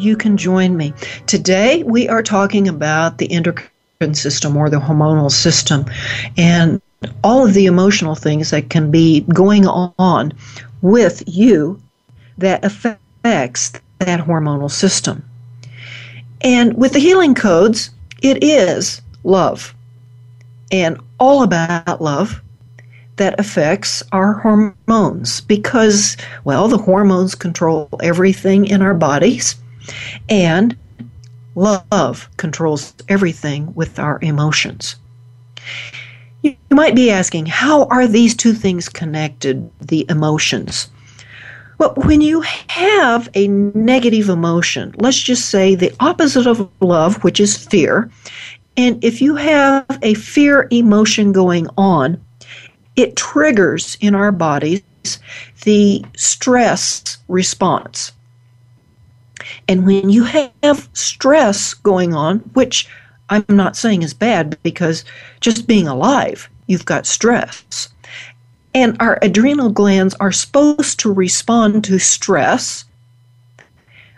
you 0.00 0.16
can 0.16 0.36
join 0.36 0.76
me. 0.76 0.92
Today 1.26 1.82
we 1.82 2.08
are 2.08 2.22
talking 2.22 2.68
about 2.68 3.18
the 3.18 3.30
endocrine 3.30 4.14
system 4.14 4.56
or 4.56 4.70
the 4.70 4.80
hormonal 4.80 5.30
system 5.30 5.84
and 6.36 6.80
all 7.22 7.46
of 7.46 7.54
the 7.54 7.66
emotional 7.66 8.14
things 8.14 8.50
that 8.50 8.70
can 8.70 8.90
be 8.90 9.20
going 9.32 9.66
on 9.66 10.32
with 10.82 11.22
you 11.26 11.80
that 12.38 12.64
affects 12.64 13.72
that 13.98 14.20
hormonal 14.20 14.70
system. 14.70 15.24
And 16.40 16.76
with 16.76 16.92
the 16.92 16.98
healing 16.98 17.34
codes, 17.34 17.90
it 18.22 18.42
is 18.42 19.02
love 19.24 19.74
and 20.72 20.98
all 21.18 21.42
about 21.42 22.00
love 22.00 22.40
that 23.16 23.38
affects 23.38 24.02
our 24.12 24.32
hormones 24.32 25.42
because, 25.42 26.16
well, 26.44 26.68
the 26.68 26.78
hormones 26.78 27.34
control 27.34 27.88
everything 28.02 28.64
in 28.64 28.80
our 28.80 28.94
bodies 28.94 29.59
and 30.28 30.76
love 31.54 32.28
controls 32.36 32.94
everything 33.08 33.74
with 33.74 33.98
our 33.98 34.18
emotions. 34.22 34.96
You 36.42 36.56
might 36.70 36.94
be 36.94 37.10
asking, 37.10 37.46
how 37.46 37.84
are 37.86 38.06
these 38.06 38.34
two 38.34 38.54
things 38.54 38.88
connected, 38.88 39.70
the 39.80 40.06
emotions? 40.08 40.88
Well, 41.78 41.94
when 41.96 42.20
you 42.20 42.42
have 42.68 43.28
a 43.34 43.48
negative 43.48 44.28
emotion, 44.28 44.94
let's 44.98 45.18
just 45.20 45.48
say 45.48 45.74
the 45.74 45.94
opposite 46.00 46.46
of 46.46 46.70
love, 46.80 47.22
which 47.24 47.40
is 47.40 47.56
fear, 47.56 48.10
and 48.76 49.02
if 49.04 49.20
you 49.20 49.34
have 49.36 49.86
a 50.02 50.14
fear 50.14 50.68
emotion 50.70 51.32
going 51.32 51.68
on, 51.76 52.22
it 52.96 53.16
triggers 53.16 53.96
in 54.00 54.14
our 54.14 54.32
bodies 54.32 54.82
the 55.64 56.04
stress 56.16 57.18
response. 57.28 58.12
And 59.68 59.86
when 59.86 60.10
you 60.10 60.24
have 60.24 60.88
stress 60.92 61.74
going 61.74 62.14
on, 62.14 62.38
which 62.54 62.88
I'm 63.28 63.44
not 63.48 63.76
saying 63.76 64.02
is 64.02 64.14
bad 64.14 64.58
because 64.62 65.04
just 65.40 65.66
being 65.66 65.86
alive, 65.86 66.48
you've 66.66 66.84
got 66.84 67.06
stress. 67.06 67.88
And 68.74 68.96
our 69.00 69.18
adrenal 69.22 69.70
glands 69.70 70.14
are 70.20 70.32
supposed 70.32 71.00
to 71.00 71.12
respond 71.12 71.84
to 71.84 71.98
stress 71.98 72.84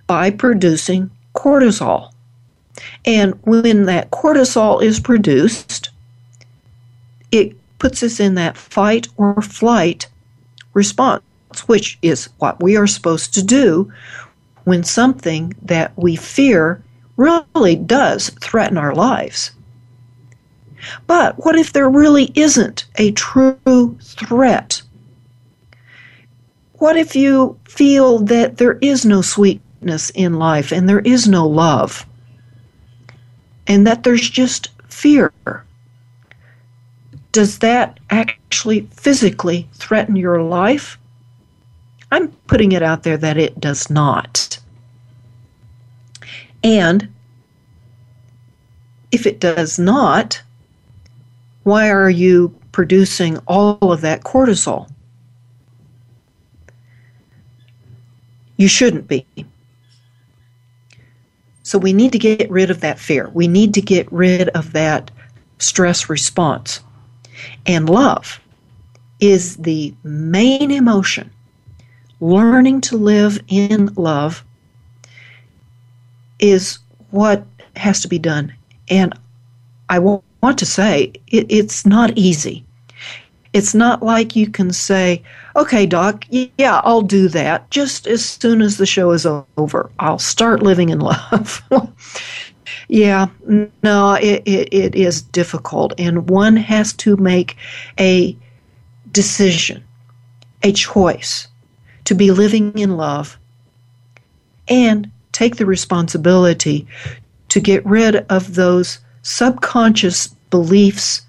by 0.06 0.30
producing 0.30 1.10
cortisol. 1.34 2.12
And 3.04 3.38
when 3.42 3.84
that 3.86 4.10
cortisol 4.10 4.82
is 4.82 5.00
produced, 5.00 5.90
it 7.30 7.54
puts 7.78 8.02
us 8.02 8.20
in 8.20 8.34
that 8.34 8.56
fight 8.56 9.08
or 9.16 9.40
flight 9.42 10.06
response, 10.74 11.22
which 11.66 11.98
is 12.02 12.28
what 12.38 12.62
we 12.62 12.76
are 12.76 12.86
supposed 12.86 13.34
to 13.34 13.42
do 13.42 13.92
when 14.64 14.84
something 14.84 15.54
that 15.62 15.92
we 15.96 16.16
fear 16.16 16.82
really 17.16 17.76
does 17.76 18.30
threaten 18.40 18.78
our 18.78 18.94
lives. 18.94 19.52
But 21.06 21.44
what 21.44 21.56
if 21.56 21.72
there 21.72 21.88
really 21.88 22.32
isn't 22.34 22.86
a 22.96 23.12
true 23.12 23.96
threat? 24.00 24.82
What 26.74 26.96
if 26.96 27.14
you 27.14 27.58
feel 27.64 28.18
that 28.20 28.56
there 28.56 28.78
is 28.80 29.04
no 29.04 29.22
sweetness 29.22 30.10
in 30.10 30.38
life 30.38 30.72
and 30.72 30.88
there 30.88 31.00
is 31.00 31.28
no 31.28 31.46
love? 31.46 32.04
And 33.68 33.86
that 33.86 34.02
there's 34.02 34.28
just 34.28 34.70
fear? 34.88 35.32
Does 37.30 37.60
that 37.60 38.00
actually 38.10 38.88
physically 38.92 39.68
threaten 39.74 40.16
your 40.16 40.42
life? 40.42 40.98
I'm 42.12 42.28
putting 42.46 42.72
it 42.72 42.82
out 42.82 43.04
there 43.04 43.16
that 43.16 43.38
it 43.38 43.58
does 43.58 43.88
not. 43.88 44.58
And 46.62 47.08
if 49.10 49.26
it 49.26 49.40
does 49.40 49.78
not, 49.78 50.42
why 51.62 51.88
are 51.90 52.10
you 52.10 52.54
producing 52.70 53.38
all 53.48 53.78
of 53.92 54.02
that 54.02 54.24
cortisol? 54.24 54.90
You 58.58 58.68
shouldn't 58.68 59.08
be. 59.08 59.26
So 61.62 61.78
we 61.78 61.94
need 61.94 62.12
to 62.12 62.18
get 62.18 62.50
rid 62.50 62.70
of 62.70 62.82
that 62.82 62.98
fear. 62.98 63.30
We 63.30 63.48
need 63.48 63.72
to 63.72 63.80
get 63.80 64.12
rid 64.12 64.50
of 64.50 64.74
that 64.74 65.10
stress 65.58 66.10
response. 66.10 66.80
And 67.64 67.88
love 67.88 68.38
is 69.18 69.56
the 69.56 69.94
main 70.04 70.70
emotion 70.70 71.30
learning 72.22 72.80
to 72.80 72.96
live 72.96 73.42
in 73.48 73.86
love 73.96 74.44
is 76.38 76.78
what 77.10 77.44
has 77.74 78.00
to 78.00 78.08
be 78.08 78.18
done. 78.18 78.54
And 78.88 79.12
I 79.88 79.98
want 79.98 80.58
to 80.58 80.64
say 80.64 81.12
it, 81.26 81.46
it's 81.50 81.84
not 81.84 82.16
easy. 82.16 82.64
It's 83.52 83.74
not 83.74 84.04
like 84.04 84.36
you 84.36 84.48
can 84.48 84.72
say, 84.72 85.22
okay, 85.56 85.84
doc, 85.84 86.24
yeah, 86.30 86.80
I'll 86.84 87.02
do 87.02 87.28
that 87.28 87.68
just 87.70 88.06
as 88.06 88.24
soon 88.24 88.62
as 88.62 88.76
the 88.76 88.86
show 88.86 89.10
is 89.10 89.26
over. 89.26 89.90
I'll 89.98 90.20
start 90.20 90.62
living 90.62 90.90
in 90.90 91.00
love. 91.00 91.60
yeah, 92.88 93.26
no, 93.82 94.14
it, 94.14 94.42
it, 94.46 94.72
it 94.72 94.94
is 94.94 95.22
difficult. 95.22 95.92
And 95.98 96.30
one 96.30 96.56
has 96.56 96.92
to 96.94 97.16
make 97.16 97.56
a 97.98 98.36
decision, 99.10 99.82
a 100.62 100.72
choice 100.72 101.48
to 102.04 102.14
be 102.14 102.30
living 102.30 102.76
in 102.78 102.96
love 102.96 103.38
and 104.68 105.10
take 105.32 105.56
the 105.56 105.66
responsibility 105.66 106.86
to 107.48 107.60
get 107.60 107.84
rid 107.84 108.16
of 108.30 108.54
those 108.54 108.98
subconscious 109.22 110.28
beliefs 110.50 111.22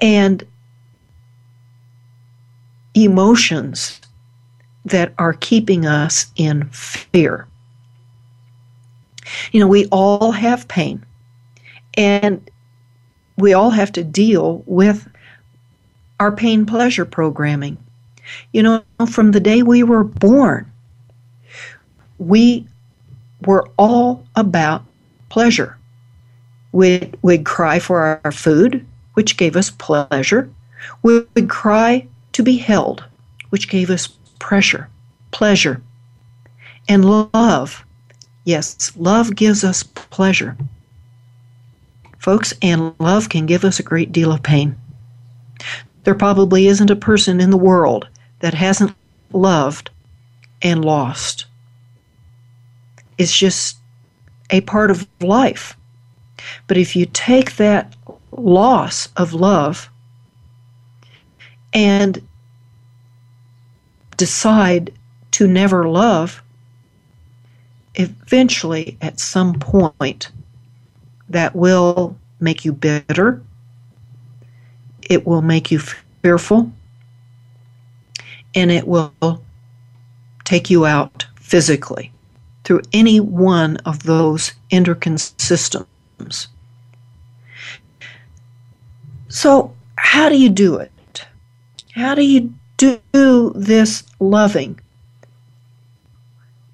and 0.00 0.44
emotions 2.94 4.00
that 4.84 5.12
are 5.18 5.32
keeping 5.32 5.86
us 5.86 6.26
in 6.36 6.68
fear. 6.70 7.46
You 9.52 9.60
know, 9.60 9.66
we 9.66 9.86
all 9.86 10.32
have 10.32 10.68
pain, 10.68 11.04
and 11.96 12.48
we 13.36 13.52
all 13.54 13.70
have 13.70 13.92
to 13.92 14.04
deal 14.04 14.62
with 14.66 15.08
our 16.20 16.30
pain 16.30 16.66
pleasure 16.66 17.04
programming. 17.04 17.78
You 18.52 18.62
know, 18.62 18.84
from 19.08 19.32
the 19.32 19.40
day 19.40 19.62
we 19.62 19.82
were 19.82 20.04
born, 20.04 20.70
we 22.18 22.66
were 23.46 23.68
all 23.76 24.24
about 24.36 24.84
pleasure. 25.28 25.76
We'd, 26.72 27.16
we'd 27.22 27.44
cry 27.44 27.78
for 27.78 28.20
our 28.24 28.32
food, 28.32 28.84
which 29.14 29.36
gave 29.36 29.56
us 29.56 29.70
pleasure. 29.70 30.50
We'd 31.02 31.48
cry 31.48 32.06
to 32.32 32.42
be 32.42 32.56
held, 32.56 33.04
which 33.50 33.68
gave 33.68 33.90
us 33.90 34.08
pressure, 34.38 34.88
pleasure. 35.30 35.80
And 36.88 37.04
love 37.32 37.84
Yes, 38.44 38.92
love 38.96 39.34
gives 39.34 39.64
us 39.64 39.82
pleasure. 39.82 40.56
Folks, 42.18 42.52
and 42.60 42.94
love 42.98 43.30
can 43.30 43.46
give 43.46 43.64
us 43.64 43.78
a 43.78 43.82
great 43.82 44.12
deal 44.12 44.32
of 44.32 44.42
pain. 44.42 44.76
There 46.04 46.14
probably 46.14 46.66
isn't 46.66 46.90
a 46.90 46.96
person 46.96 47.40
in 47.40 47.50
the 47.50 47.56
world 47.56 48.06
that 48.44 48.52
hasn't 48.52 48.94
loved 49.32 49.88
and 50.60 50.84
lost. 50.84 51.46
It's 53.16 53.34
just 53.34 53.78
a 54.50 54.60
part 54.60 54.90
of 54.90 55.08
life. 55.22 55.78
But 56.66 56.76
if 56.76 56.94
you 56.94 57.06
take 57.06 57.56
that 57.56 57.96
loss 58.32 59.08
of 59.16 59.32
love 59.32 59.88
and 61.72 62.20
decide 64.18 64.92
to 65.30 65.46
never 65.46 65.88
love, 65.88 66.42
eventually, 67.94 68.98
at 69.00 69.20
some 69.20 69.54
point, 69.54 70.30
that 71.30 71.56
will 71.56 72.14
make 72.40 72.62
you 72.66 72.74
bitter. 72.74 73.42
It 75.00 75.26
will 75.26 75.40
make 75.40 75.70
you 75.70 75.80
fearful. 76.20 76.70
And 78.54 78.70
it 78.70 78.86
will 78.86 79.42
take 80.44 80.70
you 80.70 80.86
out 80.86 81.26
physically 81.36 82.12
through 82.64 82.82
any 82.92 83.20
one 83.20 83.76
of 83.78 84.04
those 84.04 84.52
endocrine 84.70 85.18
systems. 85.18 86.48
So, 89.28 89.74
how 89.96 90.28
do 90.28 90.38
you 90.38 90.48
do 90.48 90.76
it? 90.76 91.26
How 91.94 92.14
do 92.14 92.22
you 92.22 92.52
do 92.76 93.52
this 93.54 94.04
loving? 94.20 94.80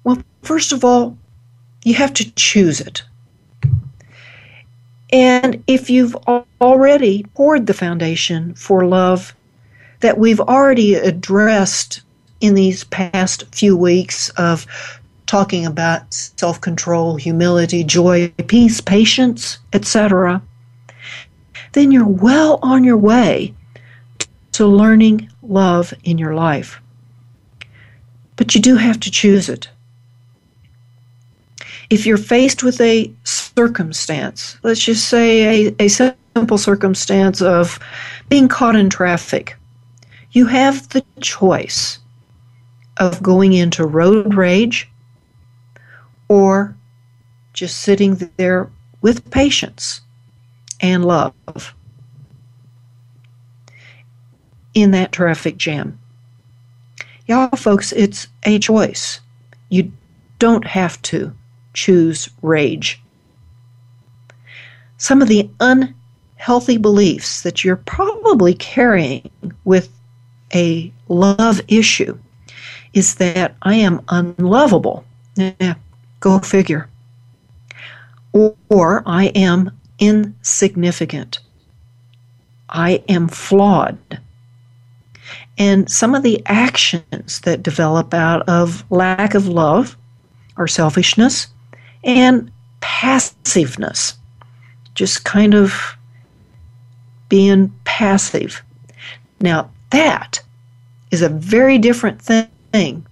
Well, 0.03 0.23
first 0.41 0.71
of 0.71 0.83
all, 0.83 1.17
you 1.83 1.95
have 1.95 2.13
to 2.15 2.31
choose 2.33 2.79
it. 2.81 3.03
And 5.11 5.63
if 5.67 5.89
you've 5.89 6.15
already 6.61 7.23
poured 7.33 7.67
the 7.67 7.73
foundation 7.73 8.53
for 8.55 8.85
love 8.85 9.35
that 10.01 10.17
we've 10.17 10.39
already 10.39 10.95
addressed 10.95 12.01
in 12.41 12.55
these 12.55 12.83
past 12.85 13.43
few 13.53 13.77
weeks 13.77 14.29
of 14.31 14.65
talking 15.27 15.65
about 15.65 16.13
self 16.13 16.59
control, 16.59 17.15
humility, 17.15 17.83
joy, 17.83 18.27
peace, 18.47 18.81
patience, 18.81 19.59
etc., 19.71 20.41
then 21.73 21.91
you're 21.91 22.05
well 22.05 22.59
on 22.61 22.83
your 22.83 22.97
way 22.97 23.53
to 24.51 24.67
learning 24.67 25.29
love 25.41 25.93
in 26.03 26.17
your 26.17 26.35
life. 26.35 26.81
But 28.35 28.53
you 28.53 28.61
do 28.61 28.75
have 28.75 28.99
to 28.99 29.11
choose 29.11 29.47
it. 29.47 29.69
If 31.89 32.05
you're 32.05 32.17
faced 32.17 32.63
with 32.63 32.81
a 32.81 33.11
circumstance, 33.23 34.57
let's 34.63 34.83
just 34.83 35.07
say 35.07 35.67
a, 35.69 35.75
a 35.79 35.87
simple 35.87 36.57
circumstance 36.57 37.41
of 37.41 37.79
being 38.27 38.47
caught 38.47 38.75
in 38.75 38.89
traffic, 38.89 39.55
you 40.31 40.45
have 40.45 40.87
the 40.89 41.03
choice 41.19 41.99
of 42.97 43.21
going 43.21 43.53
into 43.53 43.85
road 43.85 44.33
rage 44.35 44.89
or 46.27 46.75
just 47.53 47.79
sitting 47.79 48.31
there 48.37 48.69
with 49.01 49.29
patience 49.31 50.01
and 50.79 51.03
love 51.05 51.73
in 54.73 54.91
that 54.91 55.11
traffic 55.11 55.57
jam. 55.57 55.99
Y'all, 57.27 57.55
folks, 57.55 57.91
it's 57.91 58.27
a 58.43 58.59
choice. 58.59 59.19
You 59.69 59.91
don't 60.39 60.65
have 60.65 61.01
to 61.03 61.33
choose 61.73 62.29
rage. 62.41 63.01
Some 64.97 65.21
of 65.21 65.27
the 65.27 65.49
unhealthy 65.59 66.77
beliefs 66.77 67.41
that 67.43 67.63
you're 67.63 67.75
probably 67.75 68.53
carrying 68.53 69.29
with 69.65 69.89
a 70.53 70.91
love 71.07 71.61
issue 71.67 72.17
is 72.93 73.15
that 73.15 73.55
I 73.61 73.75
am 73.75 74.01
unlovable. 74.09 75.05
Yeah, 75.35 75.75
go 76.19 76.39
figure. 76.39 76.89
Or, 78.33 78.55
or 78.69 79.03
I 79.05 79.25
am 79.27 79.71
insignificant. 79.99 81.39
I 82.69 83.03
am 83.07 83.27
flawed. 83.27 83.97
And 85.57 85.89
some 85.89 86.15
of 86.15 86.23
the 86.23 86.41
actions 86.45 87.41
that 87.41 87.63
develop 87.63 88.13
out 88.13 88.47
of 88.47 88.83
lack 88.89 89.33
of 89.35 89.47
love 89.47 89.95
are 90.57 90.67
selfishness 90.67 91.47
and 92.03 92.51
passiveness. 92.79 94.17
Just 94.95 95.23
kind 95.23 95.53
of 95.53 95.95
being 97.29 97.73
passive. 97.85 98.61
Now, 99.39 99.69
that 99.91 100.41
is 101.11 101.21
a 101.21 101.29
very 101.29 101.77
different 101.77 102.21
thing 102.21 103.05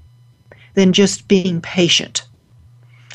than 0.73 0.93
just 0.93 1.27
being 1.27 1.61
patient. 1.61 2.25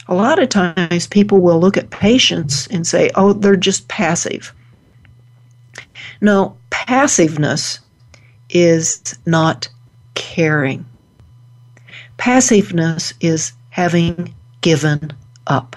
A 0.07 0.15
lot 0.15 0.39
of 0.39 0.51
times 0.51 1.07
people 1.07 1.41
will 1.41 1.59
look 1.59 1.77
at 1.77 1.91
patience 1.91 2.67
and 2.67 2.87
say, 2.87 3.11
oh, 3.15 3.33
they're 3.33 3.57
just 3.57 3.89
passive. 3.89 4.53
No, 6.21 6.57
passiveness 6.71 7.81
is 8.51 9.17
not 9.27 9.69
caring. 10.15 10.85
Passiveness 12.19 13.15
is 13.21 13.53
having 13.71 14.35
given 14.61 15.13
up. 15.47 15.77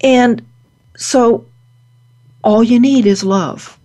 And 0.00 0.44
so 0.96 1.44
all 2.42 2.62
you 2.62 2.78
need 2.78 3.06
is 3.06 3.24
love. 3.24 3.77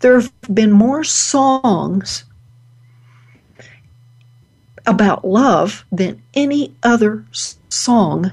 There 0.00 0.20
have 0.20 0.32
been 0.52 0.72
more 0.72 1.04
songs 1.04 2.24
about 4.86 5.26
love 5.26 5.84
than 5.90 6.22
any 6.34 6.74
other 6.82 7.24
song 7.68 8.32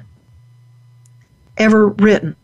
ever 1.57 1.87
written. 1.87 2.35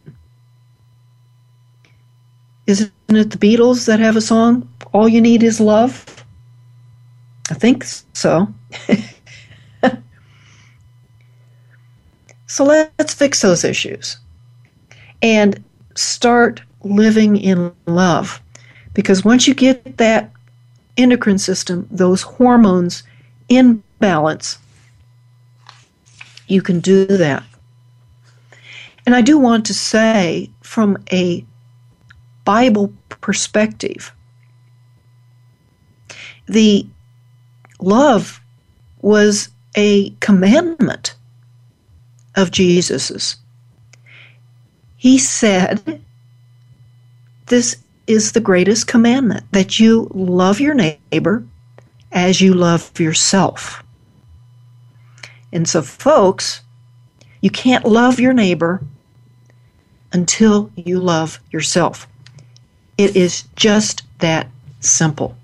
Isn't 2.66 2.92
it 3.10 3.32
the 3.32 3.38
Beatles 3.38 3.86
that 3.88 4.00
have 4.00 4.16
a 4.16 4.22
song, 4.22 4.70
All 4.94 5.10
You 5.10 5.22
Need 5.22 5.44
Is 5.44 5.60
Love? 5.60 6.06
I 7.50 7.56
think 7.56 7.84
so. 8.14 8.48
so 12.48 12.64
let's 12.64 13.14
fix 13.14 13.42
those 13.42 13.64
issues 13.64 14.18
and 15.22 15.64
start 15.96 16.62
living 16.84 17.38
in 17.38 17.74
love. 17.88 18.42
Because 18.94 19.24
once 19.24 19.48
you 19.48 19.54
get 19.54 19.98
that 19.98 20.32
endocrine 20.98 21.38
system, 21.38 21.88
those 21.92 22.22
hormones 22.22 23.04
in 23.48 23.84
balance, 24.00 24.58
you 26.48 26.62
can 26.62 26.80
do 26.80 27.06
that. 27.06 27.44
And 29.06 29.16
I 29.16 29.22
do 29.22 29.38
want 29.38 29.66
to 29.68 29.74
say, 29.74 30.50
from 30.62 30.98
a 31.12 31.46
Bible 32.46 32.94
perspective, 33.10 34.14
the 36.48 36.86
love 37.80 38.42
was 39.02 39.50
a 39.76 40.10
commandment 40.20 41.16
of 42.36 42.52
Jesus's. 42.52 43.38
He 44.98 45.18
said, 45.18 46.02
This 47.46 47.78
is 48.10 48.32
the 48.32 48.42
greatest 48.42 48.88
commandment 48.88 49.46
that 49.52 49.80
you 49.80 50.10
love 50.16 50.60
your 50.60 50.74
neighbor 50.74 51.46
as 52.12 52.42
you 52.42 52.56
love 52.56 53.00
yourself. 53.00 53.84
And 55.54 55.70
so, 55.70 55.84
folks, 55.84 56.62
you 57.42 57.52
can't 57.52 57.86
love 57.86 58.20
your 58.20 58.34
neighbor 58.34 58.82
until 60.12 60.72
you 60.76 61.00
love 61.00 61.40
yourself. 61.52 62.08
It 62.98 63.16
is 63.16 63.44
just 63.56 64.02
that 64.18 64.48
simple. 64.80 65.36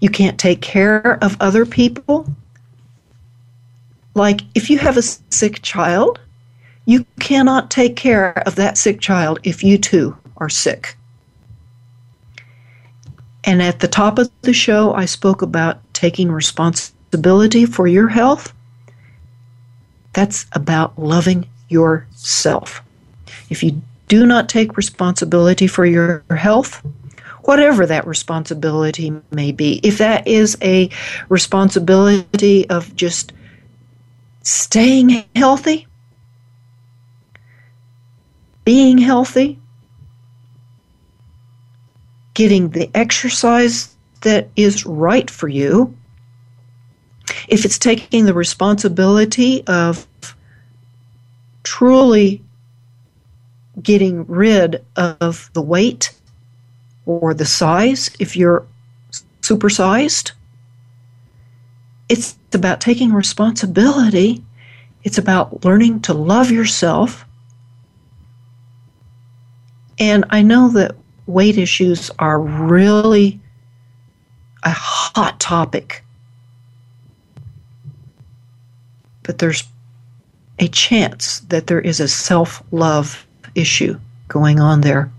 You 0.00 0.10
can't 0.10 0.38
take 0.38 0.60
care 0.60 1.18
of 1.22 1.36
other 1.40 1.64
people. 1.64 2.26
Like 4.14 4.42
if 4.54 4.68
you 4.68 4.76
have 4.78 4.98
a 4.98 5.02
sick 5.02 5.62
child, 5.62 6.20
you 6.84 7.06
cannot 7.20 7.70
take 7.70 7.96
care 7.96 8.42
of 8.44 8.56
that 8.56 8.76
sick 8.76 9.00
child 9.00 9.40
if 9.44 9.64
you 9.64 9.78
too 9.78 10.14
are 10.36 10.50
sick. 10.50 10.96
And 13.44 13.62
at 13.62 13.80
the 13.80 13.88
top 13.88 14.18
of 14.18 14.30
the 14.42 14.52
show, 14.52 14.94
I 14.94 15.04
spoke 15.04 15.42
about 15.42 15.78
taking 15.94 16.30
responsibility 16.30 17.66
for 17.66 17.86
your 17.86 18.08
health. 18.08 18.52
That's 20.12 20.46
about 20.52 20.98
loving 20.98 21.48
yourself. 21.68 22.82
If 23.50 23.62
you 23.62 23.82
do 24.08 24.26
not 24.26 24.48
take 24.48 24.76
responsibility 24.76 25.66
for 25.66 25.86
your 25.86 26.24
health, 26.30 26.84
whatever 27.44 27.86
that 27.86 28.06
responsibility 28.06 29.12
may 29.30 29.52
be, 29.52 29.80
if 29.82 29.98
that 29.98 30.26
is 30.28 30.56
a 30.62 30.90
responsibility 31.28 32.68
of 32.68 32.94
just 32.94 33.32
staying 34.42 35.24
healthy, 35.34 35.86
being 38.64 38.98
healthy, 38.98 39.58
getting 42.34 42.70
the 42.70 42.90
exercise 42.94 43.94
that 44.22 44.48
is 44.56 44.86
right 44.86 45.30
for 45.30 45.48
you, 45.48 45.96
if 47.48 47.64
it's 47.64 47.78
taking 47.78 48.24
the 48.24 48.34
responsibility 48.34 49.66
of 49.66 50.06
truly 51.62 52.42
getting 53.82 54.26
rid 54.26 54.84
of 54.96 55.50
the 55.54 55.62
weight 55.62 56.12
or 57.06 57.34
the 57.34 57.44
size, 57.44 58.10
if 58.18 58.36
you're 58.36 58.66
supersized, 59.40 60.32
it's 62.08 62.36
about 62.52 62.80
taking 62.80 63.12
responsibility. 63.12 64.44
It's 65.04 65.18
about 65.18 65.64
learning 65.64 66.00
to 66.02 66.14
love 66.14 66.50
yourself. 66.50 67.24
And 69.98 70.24
I 70.30 70.42
know 70.42 70.68
that 70.70 70.94
weight 71.26 71.58
issues 71.58 72.10
are 72.18 72.40
really 72.40 73.40
a 74.62 74.70
hot 74.70 75.38
topic. 75.40 76.04
But 79.22 79.38
there's 79.38 79.64
a 80.58 80.68
chance 80.68 81.40
that 81.48 81.66
there 81.66 81.80
is 81.80 82.00
a 82.00 82.08
self 82.08 82.62
love 82.72 83.26
issue 83.54 83.98
going 84.28 84.60
on 84.60 84.80
there. 84.80 85.10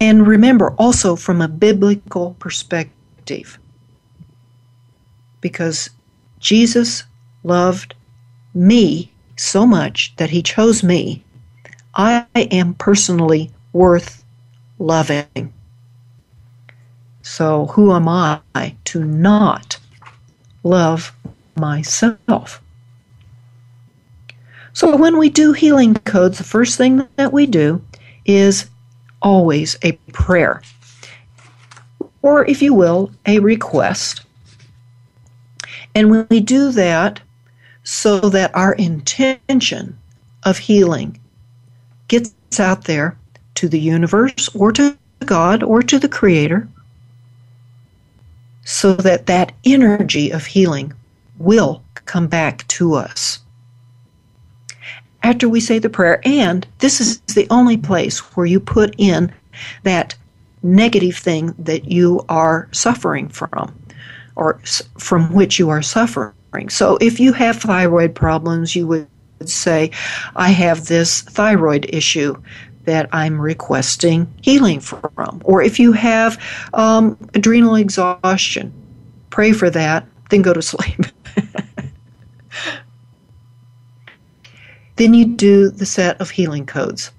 And 0.00 0.26
remember 0.26 0.72
also 0.72 1.16
from 1.16 1.40
a 1.40 1.48
biblical 1.48 2.34
perspective, 2.38 3.58
because 5.40 5.90
Jesus 6.40 7.04
loved 7.44 7.94
me 8.54 9.12
so 9.36 9.66
much 9.66 10.14
that 10.16 10.30
he 10.30 10.42
chose 10.42 10.82
me, 10.82 11.24
I 11.98 12.26
am 12.36 12.74
personally 12.74 13.50
worth 13.72 14.24
loving. 14.78 15.52
So, 17.22 17.66
who 17.66 17.92
am 17.92 18.06
I 18.08 18.76
to 18.84 19.04
not 19.04 19.78
love 20.62 21.12
myself? 21.56 22.62
So, 24.72 24.96
when 24.96 25.18
we 25.18 25.28
do 25.28 25.52
healing 25.52 25.94
codes, 25.94 26.38
the 26.38 26.44
first 26.44 26.78
thing 26.78 27.08
that 27.16 27.32
we 27.32 27.46
do 27.46 27.84
is 28.24 28.70
always 29.20 29.76
a 29.82 29.92
prayer, 30.12 30.62
or 32.22 32.46
if 32.46 32.62
you 32.62 32.74
will, 32.74 33.10
a 33.26 33.40
request. 33.40 34.24
And 35.96 36.12
when 36.12 36.28
we 36.30 36.38
do 36.38 36.70
that 36.70 37.20
so 37.82 38.20
that 38.20 38.54
our 38.54 38.74
intention 38.74 39.98
of 40.44 40.58
healing 40.58 41.18
gets 42.08 42.34
out 42.58 42.84
there 42.84 43.16
to 43.54 43.68
the 43.68 43.78
universe 43.78 44.48
or 44.54 44.72
to 44.72 44.96
God 45.24 45.62
or 45.62 45.82
to 45.82 45.98
the 45.98 46.08
Creator 46.08 46.68
so 48.64 48.92
that 48.94 49.26
that 49.26 49.52
energy 49.64 50.30
of 50.30 50.46
healing 50.46 50.92
will 51.38 51.82
come 52.04 52.26
back 52.26 52.66
to 52.68 52.94
us. 52.94 53.38
After 55.22 55.48
we 55.48 55.60
say 55.60 55.78
the 55.78 55.90
prayer, 55.90 56.20
and 56.24 56.66
this 56.78 57.00
is 57.00 57.20
the 57.20 57.46
only 57.50 57.76
place 57.76 58.18
where 58.36 58.46
you 58.46 58.60
put 58.60 58.94
in 58.98 59.32
that 59.82 60.14
negative 60.62 61.16
thing 61.16 61.54
that 61.58 61.86
you 61.86 62.24
are 62.28 62.68
suffering 62.72 63.28
from 63.28 63.74
or 64.36 64.60
from 64.98 65.32
which 65.32 65.58
you 65.58 65.68
are 65.70 65.82
suffering. 65.82 66.68
So 66.68 66.96
if 67.00 67.18
you 67.18 67.32
have 67.32 67.56
thyroid 67.56 68.14
problems, 68.14 68.76
you 68.76 68.86
would 68.86 69.08
say, 69.44 69.90
I 70.36 70.50
have 70.50 70.86
this 70.86 71.22
thyroid 71.22 71.86
issue 71.88 72.36
that 72.84 73.08
I'm 73.12 73.40
requesting 73.40 74.32
healing 74.40 74.80
from. 74.80 75.42
Or 75.44 75.60
if 75.60 75.78
you 75.78 75.92
have 75.92 76.42
um, 76.72 77.18
adrenal 77.34 77.74
exhaustion, 77.74 78.72
pray 79.30 79.52
for 79.52 79.68
that, 79.70 80.06
then 80.30 80.42
go 80.42 80.54
to 80.54 80.62
sleep. 80.72 81.00
then 84.96 85.14
you 85.14 85.26
do 85.26 85.68
the 85.68 85.86
set 85.86 86.20
of 86.20 86.30
healing 86.30 86.66
codes. 86.66 87.10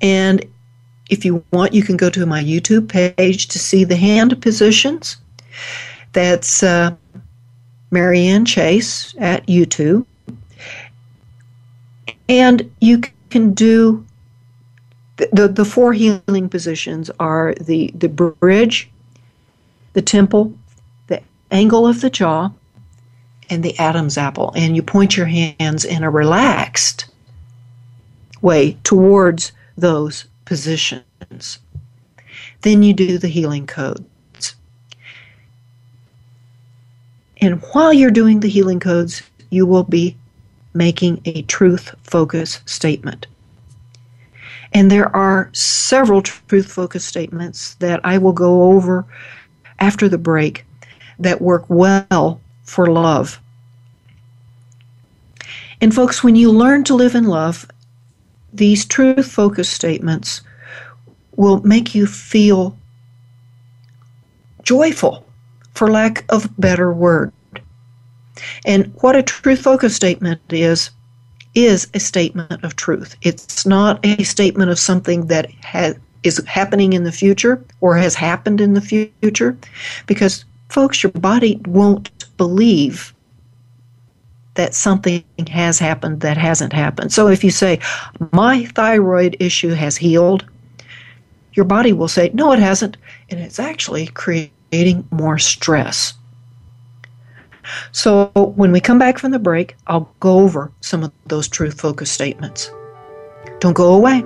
And 0.00 0.44
if 1.08 1.24
you 1.24 1.42
want, 1.52 1.72
you 1.72 1.82
can 1.82 1.96
go 1.96 2.10
to 2.10 2.26
my 2.26 2.42
YouTube 2.42 2.88
page 2.88 3.48
to 3.48 3.58
see 3.58 3.84
the 3.84 3.96
hand 3.96 4.40
positions. 4.42 5.16
That's 6.12 6.62
uh, 6.62 6.94
Marianne 7.90 8.44
Chase 8.44 9.14
at 9.18 9.46
YouTube. 9.46 10.04
And 12.28 12.70
you 12.80 13.02
can 13.30 13.54
do 13.54 14.04
the, 15.16 15.28
the, 15.32 15.48
the 15.48 15.64
four 15.64 15.92
healing 15.92 16.48
positions 16.48 17.10
are 17.18 17.54
the, 17.54 17.90
the 17.94 18.08
bridge, 18.08 18.90
the 19.94 20.02
temple, 20.02 20.52
the 21.06 21.22
angle 21.50 21.86
of 21.86 22.00
the 22.00 22.10
jaw, 22.10 22.50
and 23.48 23.62
the 23.62 23.78
Adam's 23.78 24.18
apple. 24.18 24.52
And 24.56 24.76
you 24.76 24.82
point 24.82 25.16
your 25.16 25.26
hands 25.26 25.84
in 25.84 26.02
a 26.02 26.10
relaxed 26.10 27.06
way 28.42 28.76
towards 28.82 29.52
those 29.76 30.26
positions. 30.44 31.58
Then 32.62 32.82
you 32.82 32.92
do 32.92 33.18
the 33.18 33.28
healing 33.28 33.66
codes. 33.66 34.54
And 37.40 37.62
while 37.72 37.92
you're 37.92 38.10
doing 38.10 38.40
the 38.40 38.48
healing 38.48 38.80
codes, 38.80 39.22
you 39.50 39.66
will 39.66 39.84
be 39.84 40.16
making 40.76 41.20
a 41.24 41.42
truth 41.42 41.94
focus 42.02 42.60
statement. 42.66 43.26
And 44.72 44.90
there 44.90 45.14
are 45.14 45.50
several 45.52 46.22
truth 46.22 46.70
focus 46.70 47.04
statements 47.04 47.74
that 47.76 48.00
I 48.04 48.18
will 48.18 48.32
go 48.32 48.72
over 48.72 49.06
after 49.78 50.08
the 50.08 50.18
break 50.18 50.64
that 51.18 51.40
work 51.40 51.64
well 51.68 52.40
for 52.64 52.86
love. 52.86 53.40
And, 55.80 55.94
folks, 55.94 56.24
when 56.24 56.36
you 56.36 56.50
learn 56.50 56.84
to 56.84 56.94
live 56.94 57.14
in 57.14 57.24
love, 57.24 57.66
these 58.52 58.84
truth 58.84 59.30
focus 59.30 59.68
statements 59.68 60.40
will 61.36 61.60
make 61.62 61.94
you 61.94 62.06
feel 62.06 62.76
joyful, 64.62 65.26
for 65.74 65.90
lack 65.90 66.24
of 66.30 66.48
better 66.58 66.92
word. 66.92 67.32
And 68.64 68.92
what 69.00 69.16
a 69.16 69.22
truth 69.22 69.60
focus 69.60 69.94
statement 69.94 70.40
is, 70.50 70.90
is 71.54 71.88
a 71.94 72.00
statement 72.00 72.62
of 72.64 72.76
truth. 72.76 73.16
It's 73.22 73.64
not 73.66 74.04
a 74.04 74.22
statement 74.24 74.70
of 74.70 74.78
something 74.78 75.26
that 75.26 75.50
has, 75.62 75.96
is 76.22 76.44
happening 76.46 76.92
in 76.92 77.04
the 77.04 77.12
future 77.12 77.64
or 77.80 77.96
has 77.96 78.14
happened 78.14 78.60
in 78.60 78.74
the 78.74 78.80
future. 78.80 79.56
Because, 80.06 80.44
folks, 80.68 81.02
your 81.02 81.12
body 81.12 81.60
won't 81.66 82.10
believe 82.36 83.14
that 84.54 84.74
something 84.74 85.22
has 85.48 85.78
happened 85.78 86.20
that 86.20 86.36
hasn't 86.36 86.72
happened. 86.72 87.12
So 87.12 87.28
if 87.28 87.44
you 87.44 87.50
say, 87.50 87.78
my 88.32 88.64
thyroid 88.66 89.36
issue 89.38 89.70
has 89.70 89.96
healed, 89.96 90.44
your 91.52 91.64
body 91.64 91.92
will 91.92 92.08
say, 92.08 92.30
no, 92.34 92.52
it 92.52 92.58
hasn't. 92.58 92.96
And 93.30 93.40
it's 93.40 93.58
actually 93.58 94.08
creating 94.08 95.06
more 95.10 95.38
stress. 95.38 96.14
So 97.92 98.26
when 98.56 98.72
we 98.72 98.80
come 98.80 98.98
back 98.98 99.18
from 99.18 99.30
the 99.30 99.38
break, 99.38 99.76
I'll 99.86 100.12
go 100.20 100.40
over 100.40 100.72
some 100.80 101.02
of 101.02 101.12
those 101.26 101.48
truth 101.48 101.80
focused 101.80 102.12
statements. 102.12 102.70
Don't 103.60 103.74
go 103.74 103.94
away. 103.94 104.24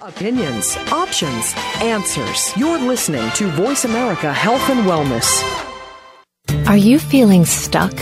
Opinions, 0.00 0.76
options, 0.92 1.52
answers. 1.80 2.56
You're 2.56 2.78
listening 2.78 3.28
to 3.32 3.48
Voice 3.48 3.84
America 3.84 4.32
Health 4.32 4.70
and 4.70 4.86
Wellness. 4.86 5.26
Are 6.68 6.76
you 6.76 6.98
feeling 6.98 7.44
stuck? 7.44 7.92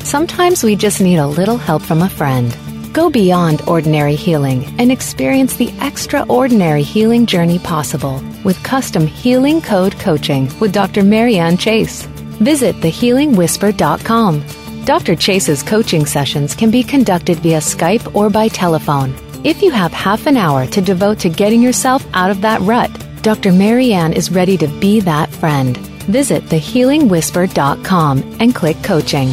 Sometimes 0.00 0.62
we 0.62 0.76
just 0.76 1.00
need 1.00 1.18
a 1.18 1.26
little 1.26 1.58
help 1.58 1.82
from 1.82 2.02
a 2.02 2.08
friend. 2.08 2.56
Go 2.98 3.08
beyond 3.08 3.62
ordinary 3.68 4.16
healing 4.16 4.64
and 4.80 4.90
experience 4.90 5.54
the 5.54 5.72
extraordinary 5.80 6.82
healing 6.82 7.26
journey 7.26 7.60
possible 7.60 8.20
with 8.42 8.60
custom 8.64 9.06
healing 9.06 9.62
code 9.62 9.96
coaching 10.00 10.50
with 10.58 10.72
Dr. 10.72 11.04
Marianne 11.04 11.56
Chase. 11.56 12.02
Visit 12.42 12.74
thehealingwhisper.com. 12.80 14.44
Dr. 14.84 15.14
Chase's 15.14 15.62
coaching 15.62 16.06
sessions 16.06 16.56
can 16.56 16.72
be 16.72 16.82
conducted 16.82 17.38
via 17.38 17.58
Skype 17.58 18.16
or 18.16 18.28
by 18.30 18.48
telephone. 18.48 19.14
If 19.44 19.62
you 19.62 19.70
have 19.70 19.92
half 19.92 20.26
an 20.26 20.36
hour 20.36 20.66
to 20.66 20.80
devote 20.80 21.20
to 21.20 21.28
getting 21.28 21.62
yourself 21.62 22.04
out 22.14 22.32
of 22.32 22.40
that 22.40 22.60
rut, 22.62 22.90
Dr. 23.22 23.52
Marianne 23.52 24.12
is 24.12 24.32
ready 24.32 24.56
to 24.56 24.66
be 24.80 24.98
that 25.02 25.30
friend. 25.30 25.76
Visit 26.08 26.42
thehealingwhisper.com 26.46 28.38
and 28.40 28.52
click 28.52 28.82
coaching. 28.82 29.30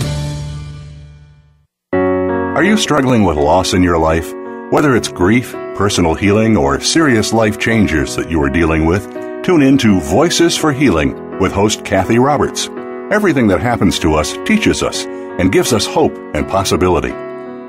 Are 2.56 2.64
you 2.64 2.78
struggling 2.78 3.26
with 3.26 3.36
loss 3.36 3.74
in 3.74 3.84
your 3.84 3.98
life? 3.98 4.34
Whether 4.72 4.96
it's 4.96 5.10
grief, 5.10 5.52
personal 5.76 6.14
healing, 6.14 6.56
or 6.56 6.80
serious 6.80 7.34
life 7.34 7.60
changes 7.60 8.16
that 8.16 8.32
you 8.32 8.42
are 8.42 8.50
dealing 8.50 8.86
with, 8.86 9.04
Tune 9.44 9.62
in 9.62 9.78
to 9.80 10.00
Voices 10.00 10.56
for 10.56 10.72
Healing 10.72 11.38
with 11.38 11.52
host 11.52 11.84
Kathy 11.84 12.18
Roberts. 12.18 12.70
Everything 13.12 13.48
that 13.48 13.60
happens 13.60 14.00
to 14.00 14.14
us 14.14 14.38
teaches 14.46 14.84
us 14.84 15.04
and 15.04 15.52
gives 15.52 15.74
us 15.74 15.86
hope 15.86 16.16
and 16.34 16.48
possibility. 16.48 17.12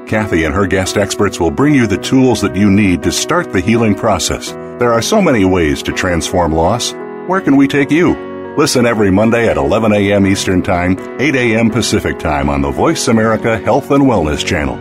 Kathy 0.08 0.44
and 0.44 0.54
her 0.54 0.68
guest 0.68 0.96
experts 0.96 1.40
will 1.40 1.50
bring 1.50 1.74
you 1.74 1.88
the 1.88 1.98
tools 1.98 2.40
that 2.42 2.54
you 2.54 2.70
need 2.70 3.02
to 3.02 3.10
start 3.10 3.52
the 3.52 3.60
healing 3.60 3.96
process. 3.96 4.52
There 4.78 4.92
are 4.92 5.02
so 5.02 5.20
many 5.20 5.44
ways 5.44 5.82
to 5.82 5.92
transform 5.92 6.52
loss. 6.52 6.92
Where 7.26 7.40
can 7.40 7.56
we 7.56 7.66
take 7.66 7.90
you? 7.90 8.35
Listen 8.56 8.86
every 8.86 9.10
Monday 9.10 9.48
at 9.48 9.58
11 9.58 9.92
a.m. 9.92 10.26
Eastern 10.26 10.62
Time, 10.62 10.98
8 11.20 11.36
a.m. 11.36 11.68
Pacific 11.68 12.18
Time 12.18 12.48
on 12.48 12.62
the 12.62 12.70
Voice 12.70 13.08
America 13.08 13.58
Health 13.58 13.90
and 13.90 14.04
Wellness 14.04 14.42
Channel. 14.42 14.76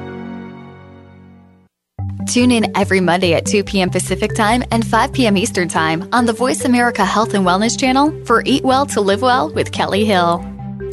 Tune 2.25 2.51
in 2.51 2.71
every 2.77 3.01
Monday 3.01 3.33
at 3.33 3.45
2 3.45 3.65
p.m. 3.65 3.89
Pacific 3.89 4.33
Time 4.33 4.63
and 4.71 4.87
5 4.87 5.11
p.m. 5.11 5.37
Eastern 5.37 5.67
Time 5.67 6.07
on 6.13 6.25
the 6.25 6.31
Voice 6.31 6.63
America 6.63 7.03
Health 7.03 7.33
and 7.33 7.45
Wellness 7.45 7.77
Channel 7.77 8.25
for 8.25 8.43
Eat 8.45 8.63
Well 8.63 8.85
to 8.87 9.01
Live 9.01 9.21
Well 9.21 9.53
with 9.53 9.73
Kelly 9.73 10.05
Hill. 10.05 10.43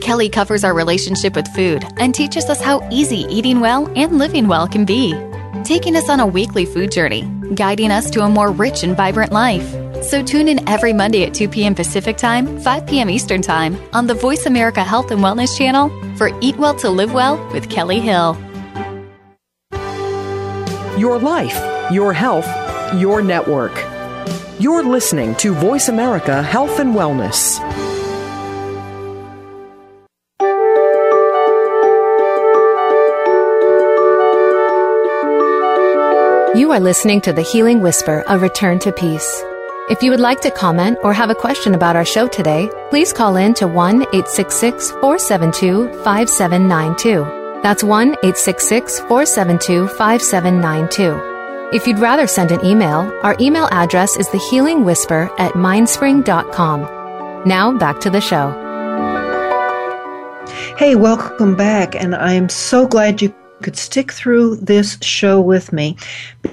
Kelly 0.01 0.29
covers 0.29 0.65
our 0.65 0.75
relationship 0.75 1.37
with 1.37 1.47
food 1.55 1.85
and 1.99 2.13
teaches 2.13 2.47
us 2.47 2.61
how 2.61 2.87
easy 2.91 3.27
eating 3.31 3.61
well 3.61 3.91
and 3.95 4.19
living 4.19 4.49
well 4.49 4.67
can 4.67 4.85
be, 4.85 5.15
taking 5.63 5.95
us 5.95 6.09
on 6.09 6.19
a 6.19 6.27
weekly 6.27 6.67
food 6.67 6.91
journey, 6.91 7.23
guiding 7.55 7.93
us 7.93 8.11
to 8.11 8.23
a 8.23 8.29
more 8.29 8.51
rich 8.51 8.83
and 8.83 8.97
vibrant 8.97 9.31
life. 9.31 9.73
So 10.03 10.23
tune 10.23 10.49
in 10.49 10.69
every 10.69 10.93
Monday 10.93 11.25
at 11.25 11.33
2 11.33 11.49
p.m. 11.49 11.75
Pacific 11.75 12.17
Time, 12.17 12.61
5 12.61 12.87
p.m. 12.87 13.09
Eastern 13.09 13.41
Time 13.41 13.79
on 13.93 14.07
the 14.07 14.15
Voice 14.15 14.47
America 14.47 14.83
Health 14.83 15.11
and 15.11 15.21
Wellness 15.21 15.57
Channel 15.57 15.91
for 16.17 16.31
Eat 16.41 16.57
Well 16.57 16.75
to 16.77 16.91
Live 16.91 17.15
Well 17.15 17.39
with 17.53 17.71
Kelly 17.71 18.01
Hill. 18.01 18.37
Your 20.99 21.19
life, 21.19 21.57
your 21.93 22.13
health, 22.13 22.47
your 23.01 23.23
network. 23.23 23.73
You're 24.59 24.85
listening 24.85 25.35
to 25.37 25.55
Voice 25.55 25.89
America 25.89 26.43
Health 26.43 26.79
and 26.79 26.95
Wellness. 26.95 27.59
You 36.55 36.71
are 36.73 36.81
listening 36.81 37.21
to 37.23 37.33
The 37.33 37.43
Healing 37.43 37.81
Whisper, 37.81 38.25
a 38.29 38.39
return 38.39 38.79
to 38.81 38.93
peace. 38.93 39.43
If 39.91 40.01
you 40.01 40.13
would 40.13 40.21
like 40.21 40.41
to 40.43 40.51
comment 40.51 40.99
or 41.03 41.13
have 41.13 41.31
a 41.31 41.35
question 41.35 41.75
about 41.75 41.97
our 41.97 42.05
show 42.05 42.29
today, 42.29 42.71
please 42.89 43.13
call 43.13 43.35
in 43.35 43.53
to 43.55 43.67
1 43.67 44.03
866 44.03 44.93
472 44.93 45.89
5792. 46.05 47.61
That's 47.65 47.83
1 47.83 48.11
866 48.23 49.01
472 49.01 49.89
5792. 49.89 51.77
If 51.77 51.89
you'd 51.89 51.99
rather 51.99 52.29
send 52.29 52.53
an 52.53 52.65
email, 52.65 53.13
our 53.25 53.35
email 53.41 53.69
address 53.73 54.17
is 54.17 54.29
thehealingwhisper 54.29 55.35
at 55.41 55.55
mindspring.com. 55.55 57.49
Now 57.49 57.77
back 57.77 57.99
to 58.03 58.11
the 58.11 58.21
show. 58.21 58.53
Hey, 60.79 60.95
welcome 60.95 61.57
back, 61.57 61.97
and 61.97 62.15
I 62.15 62.35
am 62.35 62.49
so 62.49 62.87
glad 62.87 63.21
you 63.21 63.35
could 63.63 63.77
stick 63.77 64.13
through 64.13 64.57
this 64.57 64.99
show 65.03 65.41
with 65.41 65.73
me 65.73 65.97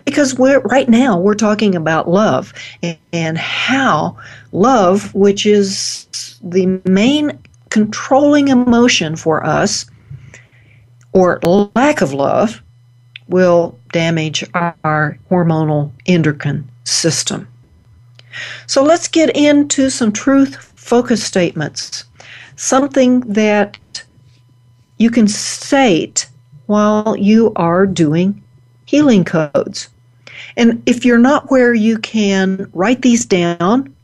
because 0.05 0.35
we're 0.35 0.61
right 0.61 0.87
now 0.89 1.19
we're 1.19 1.33
talking 1.33 1.75
about 1.75 2.09
love 2.09 2.53
and 3.11 3.37
how 3.37 4.17
love 4.51 5.13
which 5.13 5.45
is 5.45 6.39
the 6.41 6.81
main 6.85 7.37
controlling 7.69 8.47
emotion 8.47 9.15
for 9.15 9.45
us 9.45 9.85
or 11.13 11.39
lack 11.75 12.01
of 12.01 12.13
love 12.13 12.61
will 13.27 13.77
damage 13.91 14.43
our 14.53 15.17
hormonal 15.29 15.91
endocrine 16.05 16.69
system. 16.83 17.47
So 18.67 18.83
let's 18.83 19.07
get 19.07 19.35
into 19.35 19.89
some 19.89 20.11
truth 20.11 20.55
focus 20.75 21.23
statements. 21.23 22.05
Something 22.55 23.21
that 23.21 23.77
you 24.97 25.09
can 25.09 25.27
state 25.27 26.27
while 26.69 27.15
you 27.17 27.51
are 27.55 27.87
doing 27.87 28.43
healing 28.85 29.25
codes. 29.25 29.89
And 30.55 30.83
if 30.85 31.03
you're 31.03 31.17
not 31.17 31.49
where 31.49 31.73
you 31.73 31.97
can 31.97 32.69
write 32.73 33.01
these 33.01 33.25
down, 33.25 33.95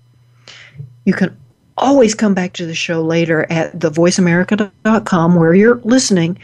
you 1.06 1.14
can 1.14 1.38
always 1.78 2.16
come 2.16 2.34
back 2.34 2.54
to 2.54 2.66
the 2.66 2.74
show 2.74 3.04
later 3.04 3.46
at 3.52 3.78
thevoiceamerica.com 3.78 5.36
where 5.36 5.54
you're 5.54 5.80
listening 5.84 6.40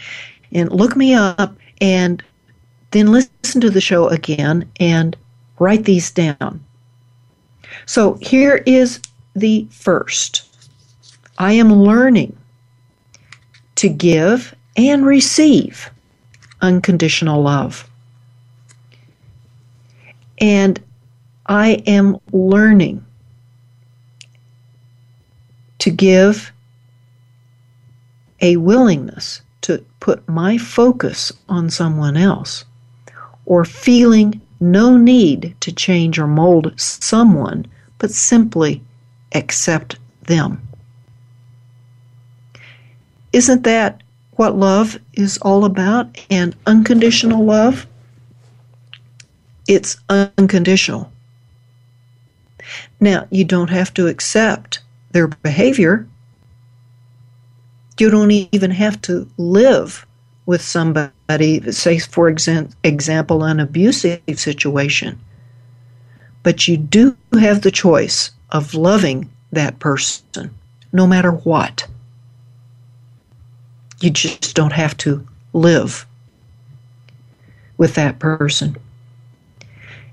and 0.52 0.72
look 0.72 0.96
me 0.96 1.16
up 1.16 1.56
and 1.82 2.22
then 2.92 3.12
listen 3.12 3.60
to 3.62 3.72
the 3.72 3.82
show 3.82 4.08
again 4.08 4.70
and 4.80 5.18
write 5.58 5.86
these 5.86 6.12
down. 6.12 6.64
So 7.88 8.20
here 8.22 8.62
is 8.68 9.02
the 9.36 9.66
first 9.72 10.44
I 11.40 11.54
am 11.54 11.74
learning 11.74 12.38
to 13.76 13.90
give 13.90 14.54
and 14.78 15.06
receive 15.06 15.91
unconditional 16.62 17.42
love. 17.42 17.90
And 20.40 20.82
I 21.46 21.84
am 21.86 22.18
learning 22.32 23.06
to 25.80 25.90
give 25.90 26.52
a 28.40 28.58
willingness 28.58 29.42
to 29.62 29.84
put 30.00 30.28
my 30.28 30.58
focus 30.58 31.32
on 31.50 31.70
someone 31.70 32.18
else 32.18 32.66
or 33.46 33.66
feeling 33.66 34.42
no 34.60 34.98
need 34.98 35.56
to 35.60 35.72
change 35.72 36.20
or 36.20 36.28
mold 36.28 36.80
someone, 36.80 37.66
but 37.98 38.12
simply 38.12 38.82
accept 39.34 39.98
them. 40.24 40.62
Isn't 43.34 43.64
that 43.64 44.01
what 44.32 44.56
love 44.56 45.00
is 45.14 45.38
all 45.40 45.66
about 45.66 46.18
and 46.30 46.56
unconditional 46.66 47.44
love? 47.44 47.88
It's 49.68 49.98
unconditional. 50.10 51.12
Now, 53.00 53.28
you 53.30 53.44
don't 53.44 53.70
have 53.70 53.94
to 53.96 54.08
accept 54.08 54.82
their 55.12 55.28
behavior 55.28 56.08
you 58.02 58.10
don't 58.10 58.32
even 58.32 58.72
have 58.72 59.00
to 59.04 59.30
live 59.38 60.08
with 60.48 60.62
somebody, 60.62 61.72
say, 61.72 62.00
for 62.00 62.28
example, 62.30 63.44
an 63.44 63.60
abusive 63.60 64.22
situation. 64.36 65.20
But 66.42 66.68
you 66.68 66.78
do 66.78 67.16
have 67.34 67.62
the 67.62 67.70
choice 67.70 68.32
of 68.50 68.74
loving 68.74 69.30
that 69.52 69.78
person 69.78 70.50
no 70.92 71.06
matter 71.06 71.32
what. 71.32 71.88
You 74.02 74.10
just 74.10 74.56
don't 74.56 74.74
have 74.74 74.98
to 74.98 75.28
live 75.54 76.06
with 77.78 77.96
that 77.96 78.20
person. 78.20 78.76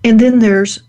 And 0.05 0.21
then 0.21 0.39
there's 0.39 0.83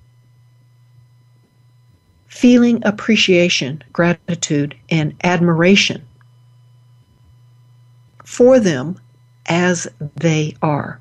feeling 2.27 2.81
appreciation, 2.85 3.83
gratitude, 3.91 4.75
and 4.89 5.13
admiration 5.23 6.05
for 8.23 8.59
them 8.59 8.97
as 9.47 9.87
they 10.15 10.55
are. 10.61 10.99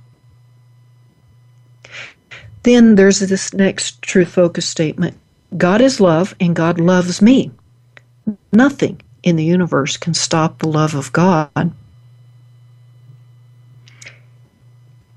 Then 2.63 2.97
there's 2.97 3.21
this 3.21 3.55
next 3.55 4.03
truth 4.03 4.31
focus 4.31 4.67
statement 4.67 5.17
God 5.57 5.81
is 5.81 6.01
love 6.01 6.35
and 6.41 6.57
God 6.57 6.81
loves 6.81 7.23
me. 7.23 7.51
Nothing 8.53 9.01
in 9.23 9.37
the 9.37 9.45
universe 9.45 9.97
can 9.97 10.15
stop 10.15 10.59
the 10.59 10.69
love 10.69 10.95
of 10.95 11.13
God. 11.13 11.73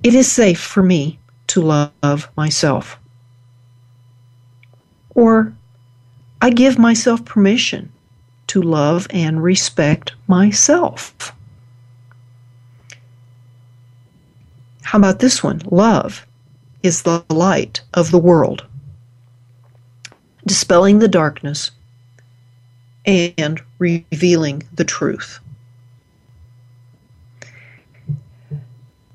It 0.03 0.15
is 0.15 0.31
safe 0.31 0.59
for 0.59 0.81
me 0.81 1.19
to 1.47 1.61
love 1.61 2.29
myself. 2.35 2.97
Or 5.13 5.53
I 6.41 6.49
give 6.49 6.79
myself 6.79 7.23
permission 7.23 7.91
to 8.47 8.61
love 8.61 9.05
and 9.11 9.43
respect 9.43 10.13
myself. 10.27 11.33
How 14.81 14.97
about 14.97 15.19
this 15.19 15.43
one? 15.43 15.61
Love 15.69 16.25
is 16.81 17.03
the 17.03 17.23
light 17.29 17.81
of 17.93 18.11
the 18.11 18.17
world, 18.17 18.65
dispelling 20.45 20.99
the 20.99 21.07
darkness 21.07 21.71
and 23.05 23.61
revealing 23.77 24.63
the 24.73 24.83
truth. 24.83 25.39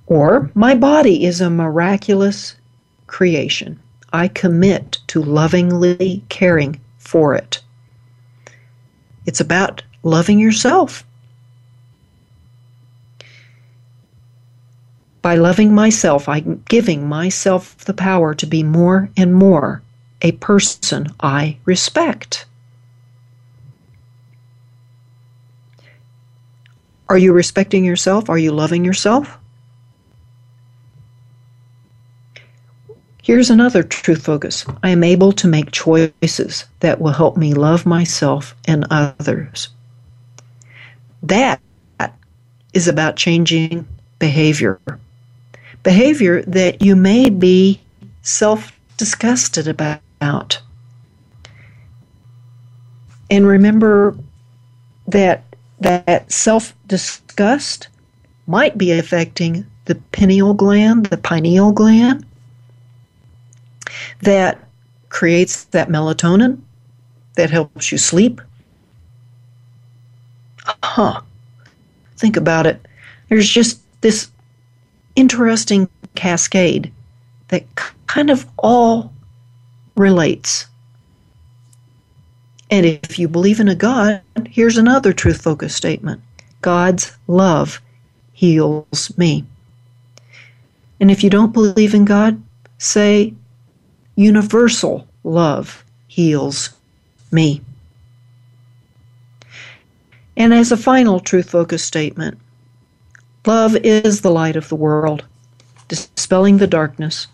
Or, 0.07 0.51
my 0.55 0.75
body 0.75 1.25
is 1.25 1.41
a 1.41 1.51
miraculous 1.51 2.55
creation. 3.07 3.81
I 4.13 4.29
commit 4.29 4.99
to 5.09 5.23
lovingly 5.23 6.23
caring 6.29 6.81
for 6.99 7.35
it. 7.35 7.61
It's 9.27 9.41
about 9.41 9.83
loving 10.05 10.39
yourself. 10.39 11.05
By 15.23 15.35
loving 15.35 15.75
myself, 15.75 16.29
I'm 16.29 16.63
giving 16.69 17.09
myself 17.09 17.77
the 17.79 17.95
power 17.95 18.33
to 18.35 18.47
be 18.47 18.63
more 18.63 19.11
and 19.17 19.35
more 19.35 19.83
a 20.23 20.33
person 20.33 21.09
I 21.19 21.59
respect. 21.65 22.47
Are 27.09 27.19
you 27.19 27.33
respecting 27.33 27.85
yourself? 27.85 28.31
Are 28.31 28.39
you 28.39 28.53
loving 28.53 28.85
yourself? 28.85 29.37
Here's 33.27 33.51
another 33.51 33.83
truth 33.83 34.25
focus. 34.25 34.65
I 34.85 34.91
am 34.91 35.03
able 35.03 35.33
to 35.33 35.49
make 35.49 35.73
choices 35.73 36.65
that 36.79 37.01
will 37.01 37.11
help 37.11 37.37
me 37.37 37.55
love 37.55 37.85
myself 37.85 38.55
and 38.69 38.87
others. 38.89 39.69
That 41.25 41.61
is 42.73 42.87
about 42.87 43.17
changing 43.17 43.85
behavior. 44.21 44.79
Behavior 45.83 46.43
that 46.43 46.83
you 46.83 46.95
may 46.95 47.29
be 47.29 47.81
self 48.23 48.71
disgusted 48.97 49.67
about. 49.67 50.61
And 53.29 53.45
remember 53.45 54.17
that 55.09 55.43
that 55.81 56.31
self 56.31 56.75
disgust 56.87 57.89
might 58.47 58.79
be 58.79 58.93
affecting 58.93 59.67
the 59.87 59.97
pineal 60.13 60.55
gland, 60.55 61.07
the 61.07 61.17
pineal 61.17 61.73
gland, 61.73 62.25
that 64.23 64.59
creates 65.09 65.65
that 65.65 65.89
melatonin 65.89 66.61
that 67.37 67.51
helps 67.51 67.93
you 67.93 67.99
sleep. 67.99 68.41
Huh. 70.83 71.21
Think 72.17 72.37
about 72.37 72.67
it. 72.67 72.85
There's 73.29 73.49
just 73.49 73.81
this 74.01 74.31
interesting 75.15 75.89
cascade 76.15 76.93
that 77.49 77.65
kind 78.07 78.31
of 78.31 78.47
all 78.59 79.13
relates. 79.97 80.67
And 82.71 82.85
if 82.85 83.19
you 83.19 83.29
believe 83.29 83.61
in 83.61 83.69
a 83.69 83.75
God, 83.75 84.21
here's 84.47 84.77
another 84.77 85.13
truth 85.13 85.43
focused 85.43 85.77
statement 85.77 86.21
God's 86.63 87.17
love 87.27 87.81
heals 88.33 89.17
me. 89.17 89.45
And 91.01 91.11
if 91.11 91.23
you 91.23 91.31
don't 91.31 91.53
believe 91.53 91.95
in 91.95 92.05
God, 92.05 92.43
say, 92.79 93.35
universal 94.17 95.07
love 95.25 95.85
heals 96.09 96.71
me. 97.31 97.61
And 100.37 100.53
as 100.53 100.73
a 100.73 100.77
final 100.77 101.21
truth 101.21 101.51
focused 101.51 101.87
statement, 101.87 102.39
love 103.47 103.77
is 103.77 104.21
the 104.21 104.31
light 104.31 104.57
of 104.57 104.69
the 104.69 104.75
world, 104.75 105.25
dispelling 105.89 106.59
the 106.59 106.67
darkness 106.67 107.27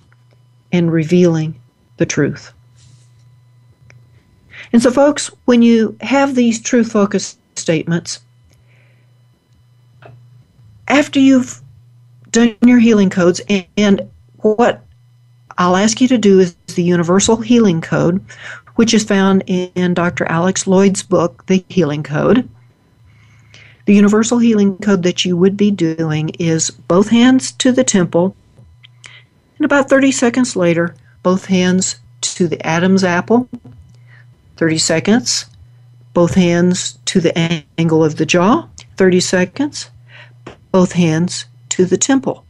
and 0.72 0.92
revealing 0.92 1.54
the 1.96 2.06
truth. 2.06 2.52
And 4.72 4.82
so, 4.82 4.90
folks, 4.90 5.30
when 5.44 5.62
you 5.62 5.96
have 6.00 6.34
these 6.34 6.60
truth 6.60 6.92
focused 6.92 7.38
statements, 7.56 8.20
after 10.88 11.20
you've 11.20 11.60
done 12.30 12.56
your 12.64 12.78
healing 12.78 13.10
codes, 13.10 13.40
and, 13.48 13.66
and 13.76 14.10
what 14.38 14.84
I'll 15.62 15.76
ask 15.76 16.00
you 16.00 16.08
to 16.08 16.18
do 16.18 16.40
is 16.40 16.56
the 16.74 16.82
Universal 16.82 17.36
Healing 17.36 17.80
Code, 17.80 18.20
which 18.74 18.92
is 18.92 19.04
found 19.04 19.44
in 19.46 19.94
Dr. 19.94 20.24
Alex 20.24 20.66
Loyd's 20.66 21.04
book, 21.04 21.46
The 21.46 21.64
Healing 21.68 22.02
Code. 22.02 22.48
The 23.86 23.94
Universal 23.94 24.38
Healing 24.38 24.76
Code 24.78 25.04
that 25.04 25.24
you 25.24 25.36
would 25.36 25.56
be 25.56 25.70
doing 25.70 26.30
is 26.30 26.70
both 26.70 27.10
hands 27.10 27.52
to 27.52 27.70
the 27.70 27.84
temple, 27.84 28.34
and 29.56 29.64
about 29.64 29.88
30 29.88 30.10
seconds 30.10 30.56
later, 30.56 30.96
both 31.22 31.44
hands 31.44 32.00
to 32.22 32.48
the 32.48 32.60
Adam's 32.66 33.04
apple. 33.04 33.48
30 34.56 34.78
seconds, 34.78 35.46
both 36.12 36.34
hands 36.34 36.98
to 37.04 37.20
the 37.20 37.38
angle 37.78 38.02
of 38.02 38.16
the 38.16 38.26
jaw. 38.26 38.66
30 38.96 39.20
seconds, 39.20 39.90
both 40.72 40.90
hands 40.90 41.44
to 41.68 41.84
the 41.84 41.96
temple. 41.96 42.44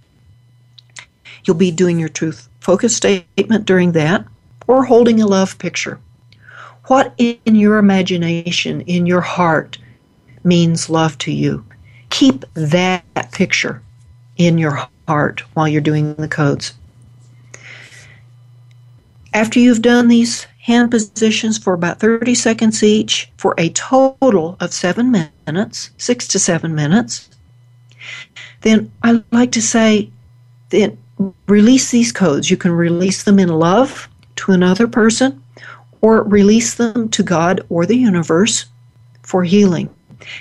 You'll 1.44 1.58
be 1.58 1.70
doing 1.70 1.98
your 1.98 2.08
truth 2.08 2.48
focus 2.62 2.96
statement 2.96 3.64
during 3.64 3.90
that, 3.90 4.24
or 4.68 4.84
holding 4.84 5.20
a 5.20 5.26
love 5.26 5.58
picture. 5.58 5.98
What 6.86 7.12
in 7.18 7.56
your 7.56 7.78
imagination, 7.78 8.82
in 8.82 9.04
your 9.04 9.20
heart, 9.20 9.78
means 10.44 10.88
love 10.88 11.18
to 11.18 11.32
you? 11.32 11.64
Keep 12.10 12.44
that 12.54 13.32
picture 13.32 13.82
in 14.36 14.58
your 14.58 14.86
heart 15.08 15.40
while 15.54 15.66
you're 15.66 15.80
doing 15.80 16.14
the 16.14 16.28
codes. 16.28 16.74
After 19.34 19.58
you've 19.58 19.82
done 19.82 20.06
these 20.06 20.46
hand 20.60 20.92
positions 20.92 21.58
for 21.58 21.74
about 21.74 21.98
30 21.98 22.34
seconds 22.36 22.82
each 22.84 23.28
for 23.38 23.56
a 23.58 23.70
total 23.70 24.56
of 24.60 24.72
seven 24.72 25.10
minutes, 25.10 25.90
six 25.98 26.28
to 26.28 26.38
seven 26.38 26.76
minutes, 26.76 27.28
then 28.60 28.92
I 29.02 29.24
like 29.32 29.50
to 29.52 29.62
say, 29.62 30.10
then 30.70 30.98
release 31.47 31.91
these 31.91 32.12
codes. 32.12 32.51
You 32.51 32.57
can 32.57 32.73
release 32.73 33.25
them 33.25 33.39
in 33.39 33.49
love 33.49 34.09
to 34.37 34.53
another 34.53 34.87
person 34.87 35.43
or 36.01 36.23
release 36.23 36.75
them 36.75 37.09
to 37.11 37.23
God 37.23 37.64
or 37.68 37.87
the 37.87 37.97
universe 37.97 38.66
for 39.23 39.45
healing. 39.45 39.89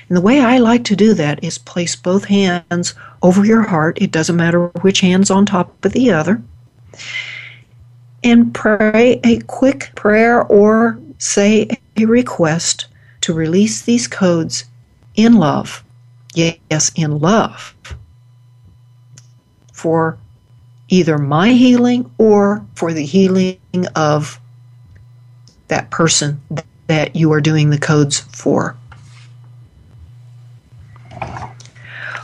And 0.07 0.17
the 0.17 0.21
way 0.21 0.39
I 0.39 0.57
like 0.59 0.83
to 0.85 0.95
do 0.95 1.13
that 1.15 1.43
is 1.43 1.57
place 1.57 1.95
both 1.95 2.25
hands 2.25 2.93
over 3.21 3.45
your 3.45 3.63
heart. 3.63 4.01
It 4.01 4.11
doesn't 4.11 4.35
matter 4.35 4.67
which 4.81 5.01
hand's 5.01 5.31
on 5.31 5.45
top 5.45 5.83
of 5.85 5.93
the 5.93 6.11
other. 6.11 6.41
And 8.23 8.53
pray 8.53 9.19
a 9.23 9.39
quick 9.41 9.91
prayer 9.95 10.43
or 10.43 10.99
say 11.17 11.67
a 11.97 12.05
request 12.05 12.87
to 13.21 13.33
release 13.33 13.81
these 13.81 14.07
codes 14.07 14.65
in 15.15 15.33
love. 15.33 15.83
Yes, 16.33 16.91
in 16.95 17.19
love. 17.19 17.75
For 19.73 20.17
either 20.91 21.17
my 21.17 21.49
healing 21.53 22.11
or 22.19 22.63
for 22.75 22.93
the 22.93 23.05
healing 23.05 23.57
of 23.95 24.39
that 25.69 25.89
person 25.89 26.39
that 26.87 27.15
you 27.15 27.31
are 27.31 27.41
doing 27.41 27.69
the 27.69 27.79
codes 27.79 28.19
for. 28.19 28.75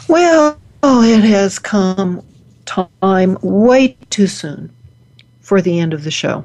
Well, 0.07 0.59
it 0.84 1.24
has 1.24 1.57
come 1.57 2.22
time 2.65 3.38
way 3.41 3.97
too 4.09 4.28
soon 4.28 4.70
for 5.39 5.61
the 5.61 5.80
end 5.80 5.93
of 5.93 6.03
the 6.03 6.11
show. 6.11 6.43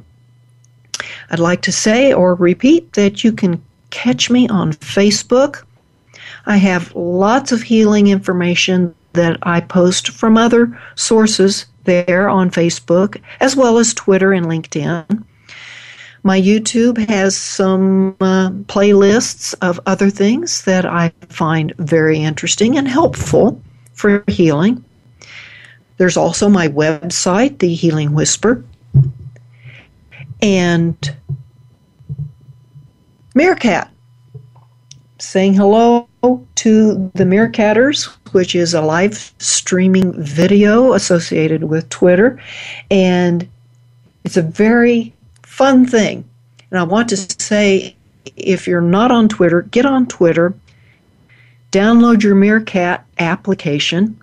I'd 1.31 1.41
like 1.41 1.63
to 1.63 1.73
say 1.73 2.13
or 2.13 2.37
repeat 2.37 2.93
that 2.93 3.25
you 3.25 3.33
can 3.33 3.61
catch 3.91 4.31
me 4.31 4.49
on 4.49 4.73
Facebook. 4.75 5.65
I 6.47 6.57
have 6.59 6.95
lots 6.95 7.51
of 7.51 7.63
healing 7.63 8.07
information 8.07 8.95
that 9.15 9.39
I 9.43 9.61
post 9.61 10.11
from 10.11 10.37
other 10.37 10.81
sources 10.95 11.67
there 11.85 12.29
on 12.29 12.51
Facebook, 12.51 13.21
as 13.41 13.57
well 13.57 13.79
as 13.79 13.95
Twitter 13.95 14.33
and 14.33 14.47
LinkedIn. 14.47 15.25
My 16.25 16.41
YouTube 16.41 17.09
has 17.09 17.37
some 17.37 18.17
uh, 18.21 18.51
playlists 18.67 19.55
of 19.61 19.81
other 19.87 20.09
things 20.09 20.63
that 20.63 20.87
I 20.87 21.13
find 21.29 21.75
very 21.79 22.19
interesting 22.19 22.79
and 22.79 22.87
helpful 22.87 23.61
for 23.95 24.23
healing. 24.29 24.85
There's 25.97 26.17
also 26.17 26.49
my 26.49 26.69
website, 26.69 27.59
The 27.59 27.75
Healing 27.75 28.13
Whisper, 28.13 28.65
and 30.41 31.17
Meerkat. 33.35 33.91
Saying 35.19 35.55
hello 35.55 36.09
to 36.23 37.11
the 37.15 37.25
Meerkatters, 37.25 38.17
which 38.33 38.55
is 38.55 38.75
a 38.75 38.81
live 38.81 39.33
streaming 39.39 40.13
video 40.23 40.93
associated 40.93 41.65
with 41.65 41.89
Twitter. 41.89 42.41
And 42.91 43.49
it's 44.25 44.37
a 44.37 44.43
very 44.43 45.15
fun 45.43 45.87
thing. 45.87 46.29
And 46.71 46.79
I 46.79 46.83
want 46.85 47.09
to 47.11 47.17
say 47.17 47.97
if 48.37 48.67
you're 48.67 48.81
not 48.81 49.11
on 49.11 49.29
Twitter, 49.29 49.63
get 49.63 49.87
on 49.87 50.07
Twitter, 50.07 50.55
download 51.71 52.23
your 52.23 52.35
Meerkat 52.35 53.05
application, 53.19 54.19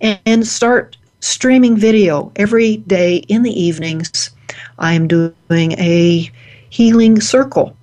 and 0.00 0.46
start 0.46 0.96
streaming 1.20 1.76
video 1.76 2.32
every 2.36 2.78
day 2.78 3.16
in 3.28 3.42
the 3.42 3.60
evenings. 3.60 4.30
I'm 4.78 5.08
doing 5.08 5.72
a 5.72 6.30
healing 6.68 7.20
circle 7.20 7.76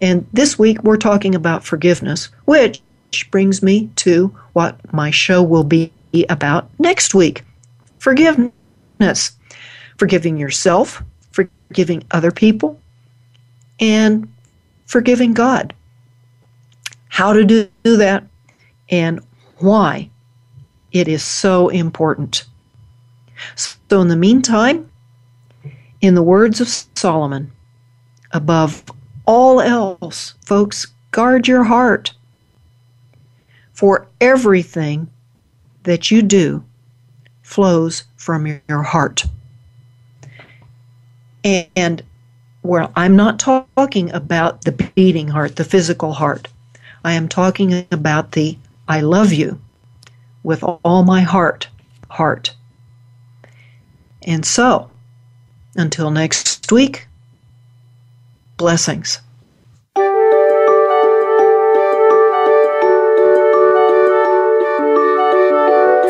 and 0.00 0.26
this 0.32 0.58
week 0.58 0.82
we're 0.82 0.96
talking 0.96 1.34
about 1.34 1.64
forgiveness, 1.64 2.30
which 2.46 2.82
brings 3.30 3.62
me 3.62 3.90
to 3.96 4.34
what 4.52 4.92
my 4.92 5.10
show 5.10 5.42
will 5.42 5.64
be 5.64 5.92
about 6.28 6.68
next 6.78 7.14
week 7.14 7.44
forgiveness. 7.98 9.32
Forgiving 9.96 10.38
yourself, 10.38 11.02
forgiving 11.30 12.02
other 12.10 12.30
people, 12.30 12.80
and 13.78 14.32
forgiving 14.86 15.34
God. 15.34 15.74
How 17.08 17.34
to 17.34 17.44
do 17.44 17.68
that 17.84 18.24
and 18.88 19.20
why 19.58 20.08
it 20.92 21.06
is 21.06 21.22
so 21.22 21.68
important. 21.68 22.44
So, 23.56 24.00
in 24.00 24.08
the 24.08 24.16
meantime, 24.16 24.90
in 26.00 26.14
the 26.14 26.22
words 26.22 26.60
of 26.60 26.68
Solomon, 26.68 27.52
above 28.32 28.82
all 29.26 29.60
else, 29.60 30.34
folks, 30.44 30.86
guard 31.10 31.46
your 31.46 31.64
heart. 31.64 32.12
For 33.80 34.06
everything 34.20 35.08
that 35.84 36.10
you 36.10 36.20
do 36.20 36.62
flows 37.40 38.04
from 38.14 38.60
your 38.68 38.82
heart. 38.82 39.24
And 41.42 42.02
well, 42.62 42.92
I'm 42.94 43.16
not 43.16 43.38
talking 43.38 44.12
about 44.12 44.66
the 44.66 44.72
beating 44.72 45.28
heart, 45.28 45.56
the 45.56 45.64
physical 45.64 46.12
heart. 46.12 46.46
I 47.06 47.14
am 47.14 47.26
talking 47.26 47.86
about 47.90 48.32
the 48.32 48.58
I 48.86 49.00
love 49.00 49.32
you 49.32 49.58
with 50.42 50.62
all 50.62 51.02
my 51.02 51.22
heart, 51.22 51.66
heart. 52.10 52.54
And 54.24 54.44
so, 54.44 54.90
until 55.74 56.10
next 56.10 56.70
week, 56.70 57.08
blessings. 58.58 59.22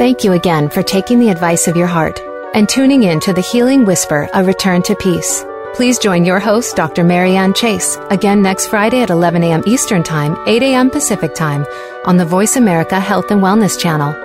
Thank 0.01 0.25
you 0.25 0.33
again 0.33 0.71
for 0.71 0.83
taking 0.83 1.19
the 1.21 1.29
advice 1.29 1.69
of 1.69 1.77
your 1.77 1.87
heart 1.87 2.19
and 2.55 2.67
tuning 2.67 3.03
in 3.03 3.21
to 3.21 3.35
the 3.35 3.43
Healing 3.43 3.85
Whisper, 3.85 4.31
A 4.33 4.43
Return 4.43 4.81
to 4.85 4.95
Peace. 4.95 5.45
Please 5.75 5.99
join 5.99 6.25
your 6.25 6.41
host, 6.41 6.75
Dr. 6.75 7.05
Marianne 7.05 7.53
Chase, 7.53 7.99
again 8.09 8.41
next 8.41 8.69
Friday 8.69 9.03
at 9.03 9.11
11 9.11 9.45
a.m. 9.45 9.63
Eastern 9.67 10.03
Time, 10.03 10.39
8 10.47 10.63
a.m. 10.63 10.89
Pacific 10.89 11.35
Time 11.35 11.67
on 12.07 12.17
the 12.17 12.25
Voice 12.25 12.57
America 12.57 12.99
Health 12.99 13.31
and 13.31 13.43
Wellness 13.43 13.79
Channel. 13.79 14.17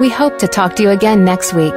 We 0.00 0.08
hope 0.08 0.36
to 0.38 0.48
talk 0.48 0.74
to 0.74 0.82
you 0.82 0.90
again 0.90 1.24
next 1.24 1.54
week. 1.54 1.74